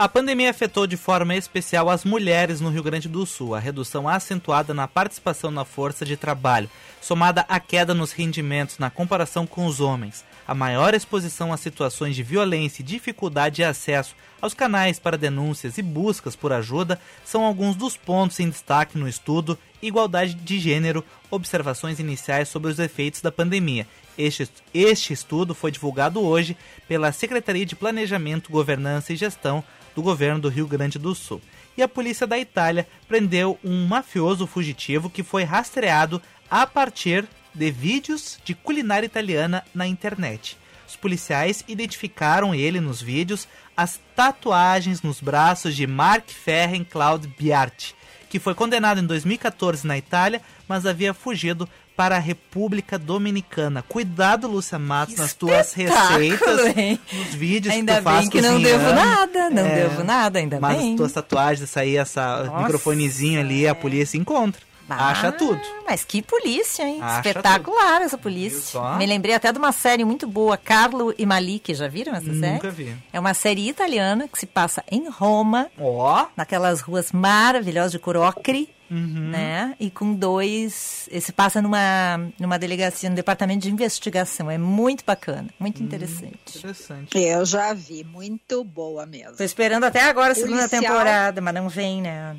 [0.01, 3.55] A pandemia afetou de forma especial as mulheres no Rio Grande do Sul.
[3.55, 6.71] A redução acentuada na participação na força de trabalho,
[7.03, 12.17] somada à queda nos rendimentos na comparação com os homens, a maior exposição a situações
[12.17, 17.45] de violência e dificuldade de acesso aos canais para denúncias e buscas por ajuda são
[17.45, 23.21] alguns dos pontos em destaque no estudo Igualdade de Gênero Observações Iniciais sobre os Efeitos
[23.21, 23.87] da Pandemia.
[24.17, 26.57] Este, este estudo foi divulgado hoje
[26.89, 29.63] pela Secretaria de Planejamento, Governança e Gestão
[29.95, 31.41] do governo do Rio Grande do Sul.
[31.77, 36.21] E a polícia da Itália prendeu um mafioso fugitivo que foi rastreado
[36.51, 40.57] a partir de vídeos de culinária italiana na internet.
[40.87, 47.95] Os policiais identificaram ele nos vídeos as tatuagens nos braços de Mark Ferren Claude Biarti,
[48.29, 51.69] que foi condenado em 2014 na Itália, mas havia fugido
[52.01, 53.83] para a República Dominicana.
[53.87, 56.99] Cuidado, Lúcia Matos, nas tuas receitas, hein?
[57.13, 58.79] nos vídeos ainda que tu faz bem que não cozinhando.
[58.85, 60.91] devo nada, não É, devo nada, ainda Mas bem.
[60.93, 64.63] as tuas tatuagens, essa aí, essa Nossa, microfonezinho ali, a polícia encontra.
[64.89, 65.61] Acha tudo.
[65.87, 67.01] Mas que polícia, hein?
[67.03, 68.81] Acha Espetacular essa polícia.
[68.97, 71.75] Me lembrei até de uma série muito boa, Carlo e Malik.
[71.75, 72.55] Já viram essa série?
[72.55, 72.97] Nunca vi.
[73.13, 76.27] É uma série italiana que se passa em Roma, Ó.
[76.35, 79.29] naquelas ruas maravilhosas de Corocri, Uhum.
[79.31, 79.77] né?
[79.79, 81.09] E com dois.
[81.21, 84.51] Se passa numa, numa delegacia, no departamento de investigação.
[84.51, 85.57] É muito bacana, Hum.
[85.61, 86.59] muito interessante.
[86.59, 87.17] Interessante.
[87.19, 89.37] Eu já vi, muito boa mesmo.
[89.37, 90.83] Tô esperando até agora a segunda Policial.
[90.83, 92.37] temporada, mas não vem, né?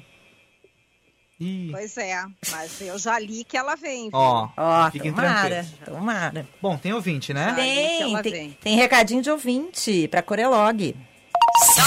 [1.40, 1.70] Ih.
[1.72, 4.10] Pois é, mas eu já li que ela vem.
[4.14, 6.48] Ó, Ó, fiquem tomara, tomara.
[6.62, 7.54] Bom, tem ouvinte, né?
[7.56, 8.58] Tem, tem, vem.
[8.62, 10.96] tem recadinho de ouvinte pra Corelog.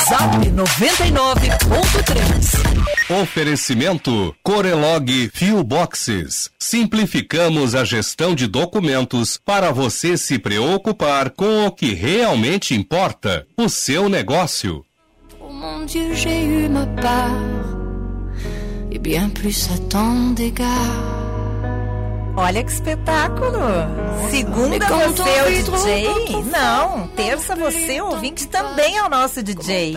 [0.08, 2.73] Zap 99.3.
[3.08, 6.50] Oferecimento Corelog Fuel Boxes.
[6.58, 13.68] Simplificamos a gestão de documentos para você se preocupar com o que realmente importa, o
[13.68, 14.84] seu negócio.
[15.38, 17.34] Oh mon Dieu, j'ai eu ma part.
[18.90, 21.14] Et bien plus à tant d'égards.
[22.36, 23.60] Olha que espetáculo!
[24.28, 26.42] Segunda você é o DJ?
[26.50, 29.96] Não, terça você, ouvinte, também é o nosso DJ.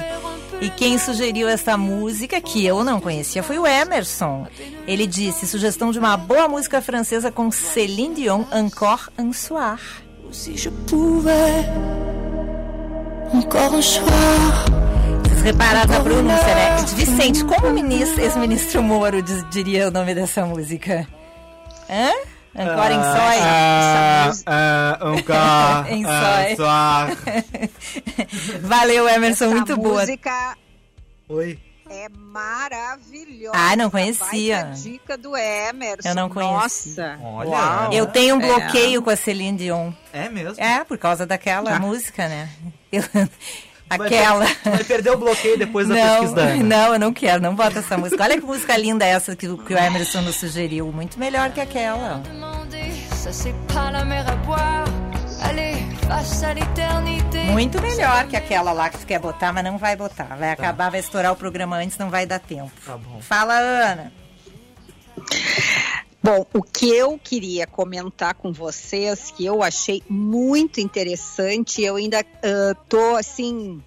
[0.60, 4.47] E quem sugeriu essa música, que eu não conhecia, foi o Emerson.
[4.88, 9.80] Ele disse, sugestão de uma boa música francesa com Céline Dion, Encore un soir.
[15.24, 16.76] Vocês repararam na pronúncia, né?
[16.95, 17.68] Vicente, como
[18.22, 21.08] ex-ministro Moro diz- diria o nome dessa música?
[21.89, 22.12] Hã?
[22.58, 23.38] Encore em sói?
[23.41, 25.88] Ah, ah, um carro.
[25.89, 26.55] Em ah, sói.
[26.55, 27.08] só.
[28.68, 30.01] Valeu, Emerson, Essa muito boa.
[30.01, 30.58] música
[31.30, 31.60] Oi.
[31.89, 33.51] é maravilhosa.
[33.55, 34.72] Ah, não conhecia.
[34.76, 36.10] Dica do Emerson.
[36.10, 37.14] Eu não conhecia.
[37.18, 37.20] Nossa.
[37.24, 37.49] Olha.
[37.49, 37.93] Uau.
[37.93, 38.45] Eu tenho um É.
[38.47, 39.91] bloqueio com a Celine Dion.
[40.12, 40.62] É mesmo?
[40.64, 41.80] É, por causa daquela Ah.
[41.80, 42.49] música, né?
[42.91, 43.03] Eu-
[43.89, 44.45] aquela.
[44.45, 46.63] per- Vai perder o bloqueio depois da Não, pesquisa da Ana.
[46.63, 48.23] não, eu não quero, não bota essa música.
[48.23, 50.91] Olha que música linda essa que, o- que o Emerson nos sugeriu.
[50.91, 52.21] Muito melhor que aquela.
[57.51, 60.35] Muito melhor que aquela lá que tu quer botar, mas não vai botar.
[60.38, 62.71] Vai acabar, vai estourar o programa antes, não vai dar tempo.
[62.85, 63.19] Tá bom.
[63.21, 64.11] Fala, Ana.
[66.28, 72.19] Bom, o que eu queria comentar com vocês, que eu achei muito interessante, eu ainda
[72.19, 73.82] ah, tô assim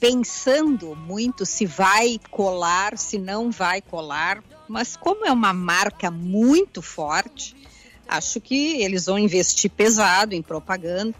[0.00, 6.80] pensando muito se vai colar, se não vai colar, mas como é uma marca muito
[6.80, 7.54] forte,
[8.08, 11.14] acho que eles vão investir pesado em propaganda.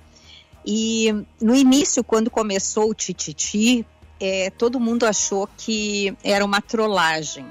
[0.64, 3.84] E no início, quando começou o Tititi,
[4.18, 7.46] eh, todo mundo achou que era uma trollagem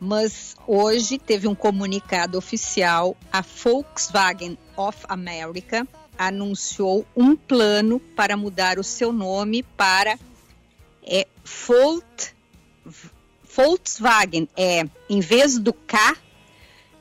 [0.00, 3.14] mas hoje teve um comunicado oficial.
[3.30, 5.86] A Volkswagen of America
[6.16, 10.18] anunciou um plano para mudar o seu nome para
[11.02, 11.26] é,
[11.66, 12.32] Volt,
[13.54, 14.48] Volkswagen.
[14.56, 16.16] É, em vez do K,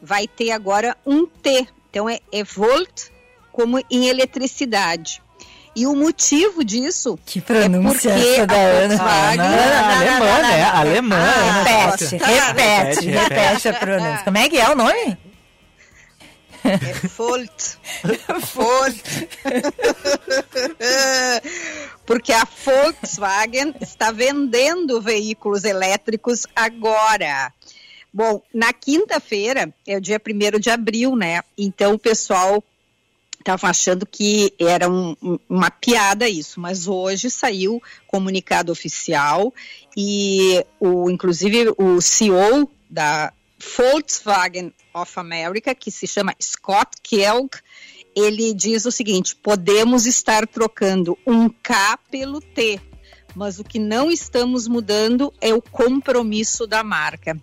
[0.02, 1.68] vai ter agora um T.
[1.89, 3.10] Então é, é Volt
[3.52, 5.22] como em eletricidade.
[5.80, 8.98] E o motivo disso Que pronúncia é porque essa da a Ana.
[8.98, 10.64] Volkswagen- alemã, né?
[10.64, 11.34] Alemã.
[11.64, 14.22] Repete, repete, Repete, a pronúncia.
[14.26, 15.18] Como é que é o nome?
[16.66, 16.78] É
[17.18, 17.78] Volt.
[18.54, 18.98] Volt.
[22.06, 27.54] Porque a Volkswagen está vendendo veículos elétricos agora.
[28.14, 31.42] Bom, na quinta-feira é o dia 1 de abril, né?
[31.58, 32.62] Então o pessoal
[33.40, 39.54] estava achando que era um- um- uma piada isso, mas hoje saiu comunicado oficial
[39.96, 43.32] e o inclusive o CEO da
[43.78, 47.50] Volkswagen of America, que se chama Scott Kelg,
[48.16, 52.80] ele diz o seguinte: podemos estar trocando um K pelo T,
[53.36, 57.40] mas o que não estamos mudando é o compromisso da marca.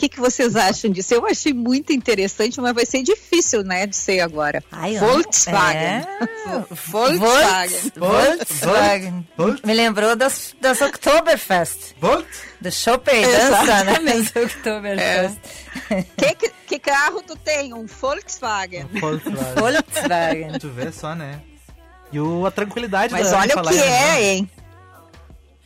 [0.00, 1.12] O que, que vocês acham disso?
[1.12, 4.64] Eu achei muito interessante, mas vai ser difícil, né, de ser agora.
[4.72, 5.78] Ai, Volkswagen.
[5.78, 6.06] é.
[6.86, 7.92] Volkswagen.
[7.98, 9.28] Volkswagen.
[9.62, 11.94] Me lembrou das, das Oktoberfest.
[12.00, 12.26] Volt?
[12.62, 13.92] Do Chopper e dança, né?
[13.92, 14.32] Exatamente.
[14.32, 15.38] Das Oktoberfest.
[16.16, 17.74] Que, que, que carro tu tem?
[17.74, 18.86] Um Volkswagen.
[18.98, 19.54] Volkswagen.
[19.54, 20.58] Volkswagen.
[20.58, 21.42] Tu vê só, né?
[22.10, 24.50] E o, a tranquilidade Mas olha o que é, hein?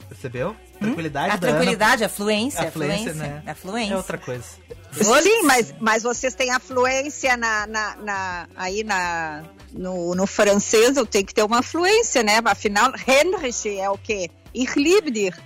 [0.09, 0.57] Percebeu?
[0.79, 1.57] Tranquilidade A da Ana.
[1.57, 3.15] tranquilidade, a fluência, A a fluência, fluência.
[3.15, 3.43] né?
[3.47, 3.95] A fluência.
[3.95, 4.45] É outra coisa.
[4.93, 11.05] Sim, mas, mas vocês têm afluência na, na, na- aí na, no, no francês, eu
[11.07, 12.41] tenho que ter uma fluência, né?
[12.45, 14.31] Afinal, Heinrich é o quê?
[14.55, 14.71] Ich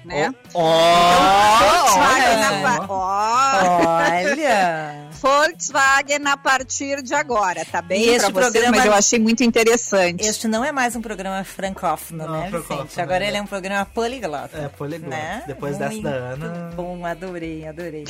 [0.05, 0.35] né?
[0.53, 2.49] Volkswagen, olha.
[2.49, 2.99] a pa- Ó,
[3.97, 5.09] Olha!
[5.21, 9.19] Volkswagen a partir de agora, tá E bem este pra vocês, programa- mas eu achei
[9.19, 10.25] muito interessante.
[10.27, 13.01] Este não é mais um programa francófono, Não, né, francófono, Vicente?
[13.01, 13.29] Agora né?
[13.29, 14.59] ele é um programa poliglota.
[14.59, 15.17] É, poliglota.
[15.17, 15.43] Né?
[15.47, 16.71] Depois dessa Muito da Ana.
[16.77, 18.05] bom, adorei, adorei.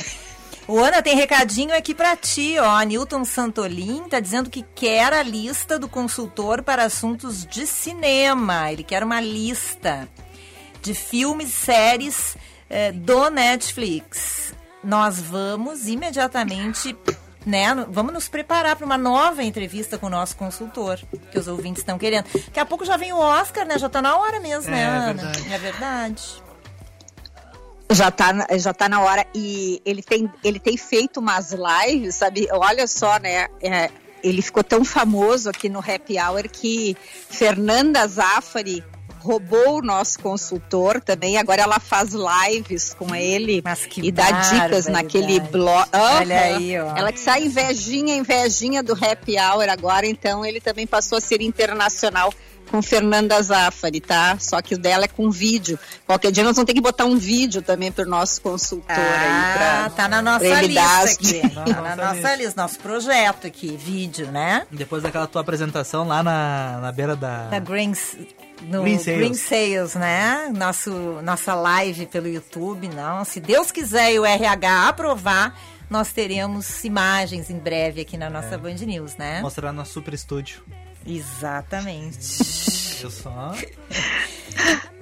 [0.67, 2.79] O Ana tem recadinho aqui pra ti, ó.
[2.81, 8.71] Newton Santolin tá dizendo que quer a lista do consultor para assuntos de cinema.
[8.71, 10.07] Ele quer uma lista
[10.81, 12.35] de filmes, séries
[12.69, 14.53] eh, do Netflix.
[14.83, 16.95] Nós vamos imediatamente,
[17.45, 17.67] né?
[17.89, 20.99] Vamos nos preparar para uma nova entrevista com o nosso consultor,
[21.31, 22.25] que os ouvintes estão querendo.
[22.33, 23.77] Daqui a pouco já vem o Oscar, né?
[23.77, 25.13] Já tá na hora mesmo, né, É, Ana?
[25.13, 25.53] verdade.
[25.53, 26.43] É verdade.
[27.91, 29.25] Já tá, na- já tá na hora.
[29.33, 32.47] E ele tem, ele tem feito umas lives, sabe?
[32.51, 33.47] Olha só, né?
[33.61, 33.89] é,
[34.23, 36.95] ele ficou tão famoso aqui no Happy Hour que
[37.29, 38.83] Fernanda Zaffari
[39.19, 41.37] roubou o nosso consultor também.
[41.37, 43.61] Agora ela faz lives com ele
[43.97, 45.87] e dá dicas naquele blog.
[45.93, 46.95] Olha aí, ó.
[46.95, 50.05] Ela que sai invejinha, invejinha do Happy Hour agora.
[50.07, 52.33] Então ele também passou a ser internacional
[52.69, 54.37] com Fernanda Zaffari, tá?
[54.39, 55.77] Só que o dela é com vídeo.
[56.05, 59.53] Qualquer dia nós vamos ter que botar um vídeo também pro nosso consultor aí.
[59.57, 61.41] Pra, Ah, tá na nossa lista as aqui.
[61.49, 64.67] Tá na nossa lista, nosso projeto aqui, vídeo, né?
[64.71, 67.47] Depois daquela tua apresentação lá na, na beira da.
[67.47, 67.93] Da Green,
[68.61, 69.41] no Green Green Sales.
[69.41, 69.95] Sales.
[69.95, 70.51] né?
[70.55, 70.91] Nosso,
[71.23, 73.23] nossa live pelo YouTube, não.
[73.25, 75.57] Se Deus quiser e o RH aprovar,
[75.89, 78.57] nós teremos imagens em breve aqui na nossa É.
[78.57, 79.41] Band News, né?
[79.41, 80.61] Mostrar nosso super estúdio.
[81.05, 82.17] Exatamente.
[83.01, 83.53] Eu só.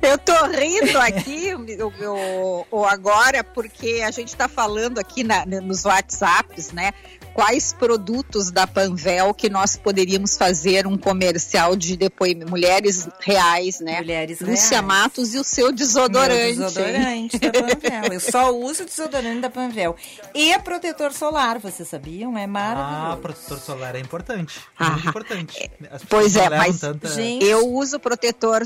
[0.04, 5.46] Eu tô rindo aqui, o, o- o agora, porque a gente tá falando aqui na-
[5.48, 6.92] nos WhatsApps, né?
[7.38, 12.50] Quais produtos da Panvel que nós poderíamos fazer um comercial de depoimento.
[12.50, 13.98] Mulheres reais, né?
[14.00, 14.86] Mulheres Lúcia reais.
[14.88, 16.58] Matos e o seu desodorante.
[16.58, 18.14] Meu desodorante da Panvel.
[18.14, 19.96] Eu só uso desodorante da Panvel.
[20.34, 22.36] E protetor solar, vocês sabiam?
[22.36, 23.12] É maravilhoso.
[23.14, 24.60] Ah, protetor solar é importante.
[24.80, 25.72] Ah, muito importante.
[25.92, 28.64] As Pois é, mas tanta- eu uso protetor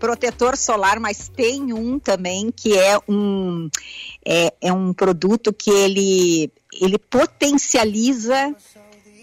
[0.00, 3.70] protetor solar, mas tem um também que é um
[4.24, 6.50] é, é um produto que ele
[6.80, 8.54] ele potencializa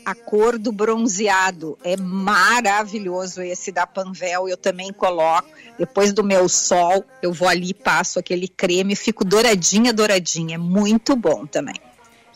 [0.05, 1.77] a cor do bronzeado.
[1.83, 5.49] É maravilhoso esse da Panvel, eu também coloco.
[5.77, 10.55] Depois do meu sol, eu vou ali, passo aquele creme, fico douradinha, douradinha.
[10.55, 11.79] É muito bom também.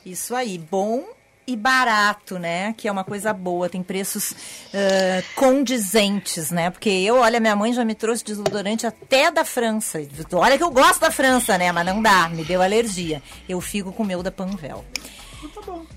[0.06, 1.17] Isso aí, bom
[1.48, 2.74] e barato, né?
[2.78, 4.34] Que é uma coisa boa, tem preços
[4.74, 6.70] ah, condizentes, né?
[6.70, 10.00] Porque eu, olha, minha mãe já me trouxe desodorante até da França.
[10.34, 11.72] Olha que eu gosto da França, né?
[11.72, 13.24] Mas não dá, me deu alergia.
[13.48, 14.84] Eu fico com o meu da Panvel.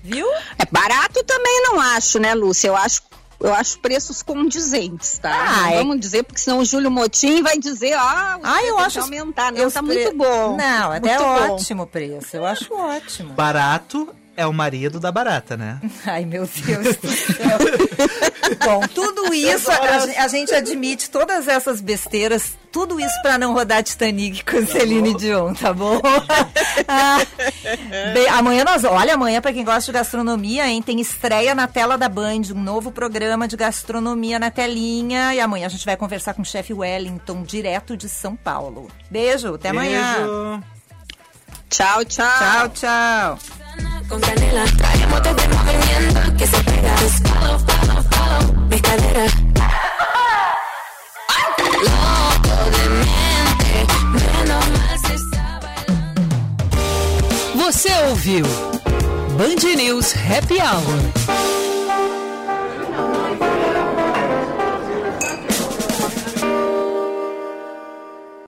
[0.03, 0.27] Viu?
[0.57, 2.69] É barato também não acho, né, Lúcia?
[2.69, 3.01] Eu acho
[3.43, 5.33] eu acho preços condizentes, tá?
[5.33, 8.63] Ah, não é- vamos dizer, porque senão o Júlio Motim vai dizer, ah, o Ah,
[8.63, 9.51] eu tem acho que aumentar.
[9.51, 10.55] Não, eu tá pre- muito bom.
[10.55, 11.55] Não, até Muito bom.
[11.55, 12.35] ótimo o preço.
[12.37, 13.33] Eu acho ótimo.
[13.33, 15.79] Barato é o marido da barata, né?
[16.05, 17.59] Ai, meu Deus do céu.
[18.63, 23.81] Bom, tudo isso, a, a gente admite todas essas besteiras, tudo isso pra não rodar
[23.81, 26.01] Titanic com Celine Dion, tá bom?
[26.87, 27.19] Ah,
[28.13, 31.97] bem, amanhã nós, olha, amanhã pra quem gosta de gastronomia, hein, tem estreia na tela
[31.97, 36.33] da Band, um novo programa de gastronomia na telinha, e amanhã a gente vai conversar
[36.33, 38.89] com o chefe Wellington, direto de São Paulo.
[39.09, 40.61] Beijo, até amanhã.
[41.69, 42.39] Tchau, tchau.
[42.39, 43.60] Tchau, tchau.
[44.07, 46.95] Con canela traemos este movimiento que se pega.
[46.97, 49.31] Follow, follow, follow mis caderas.
[51.81, 53.73] Loco de mente,
[54.11, 55.73] menos mal se sabe.
[57.55, 58.45] Você ouviu
[59.37, 61.70] Band News Happy Hour.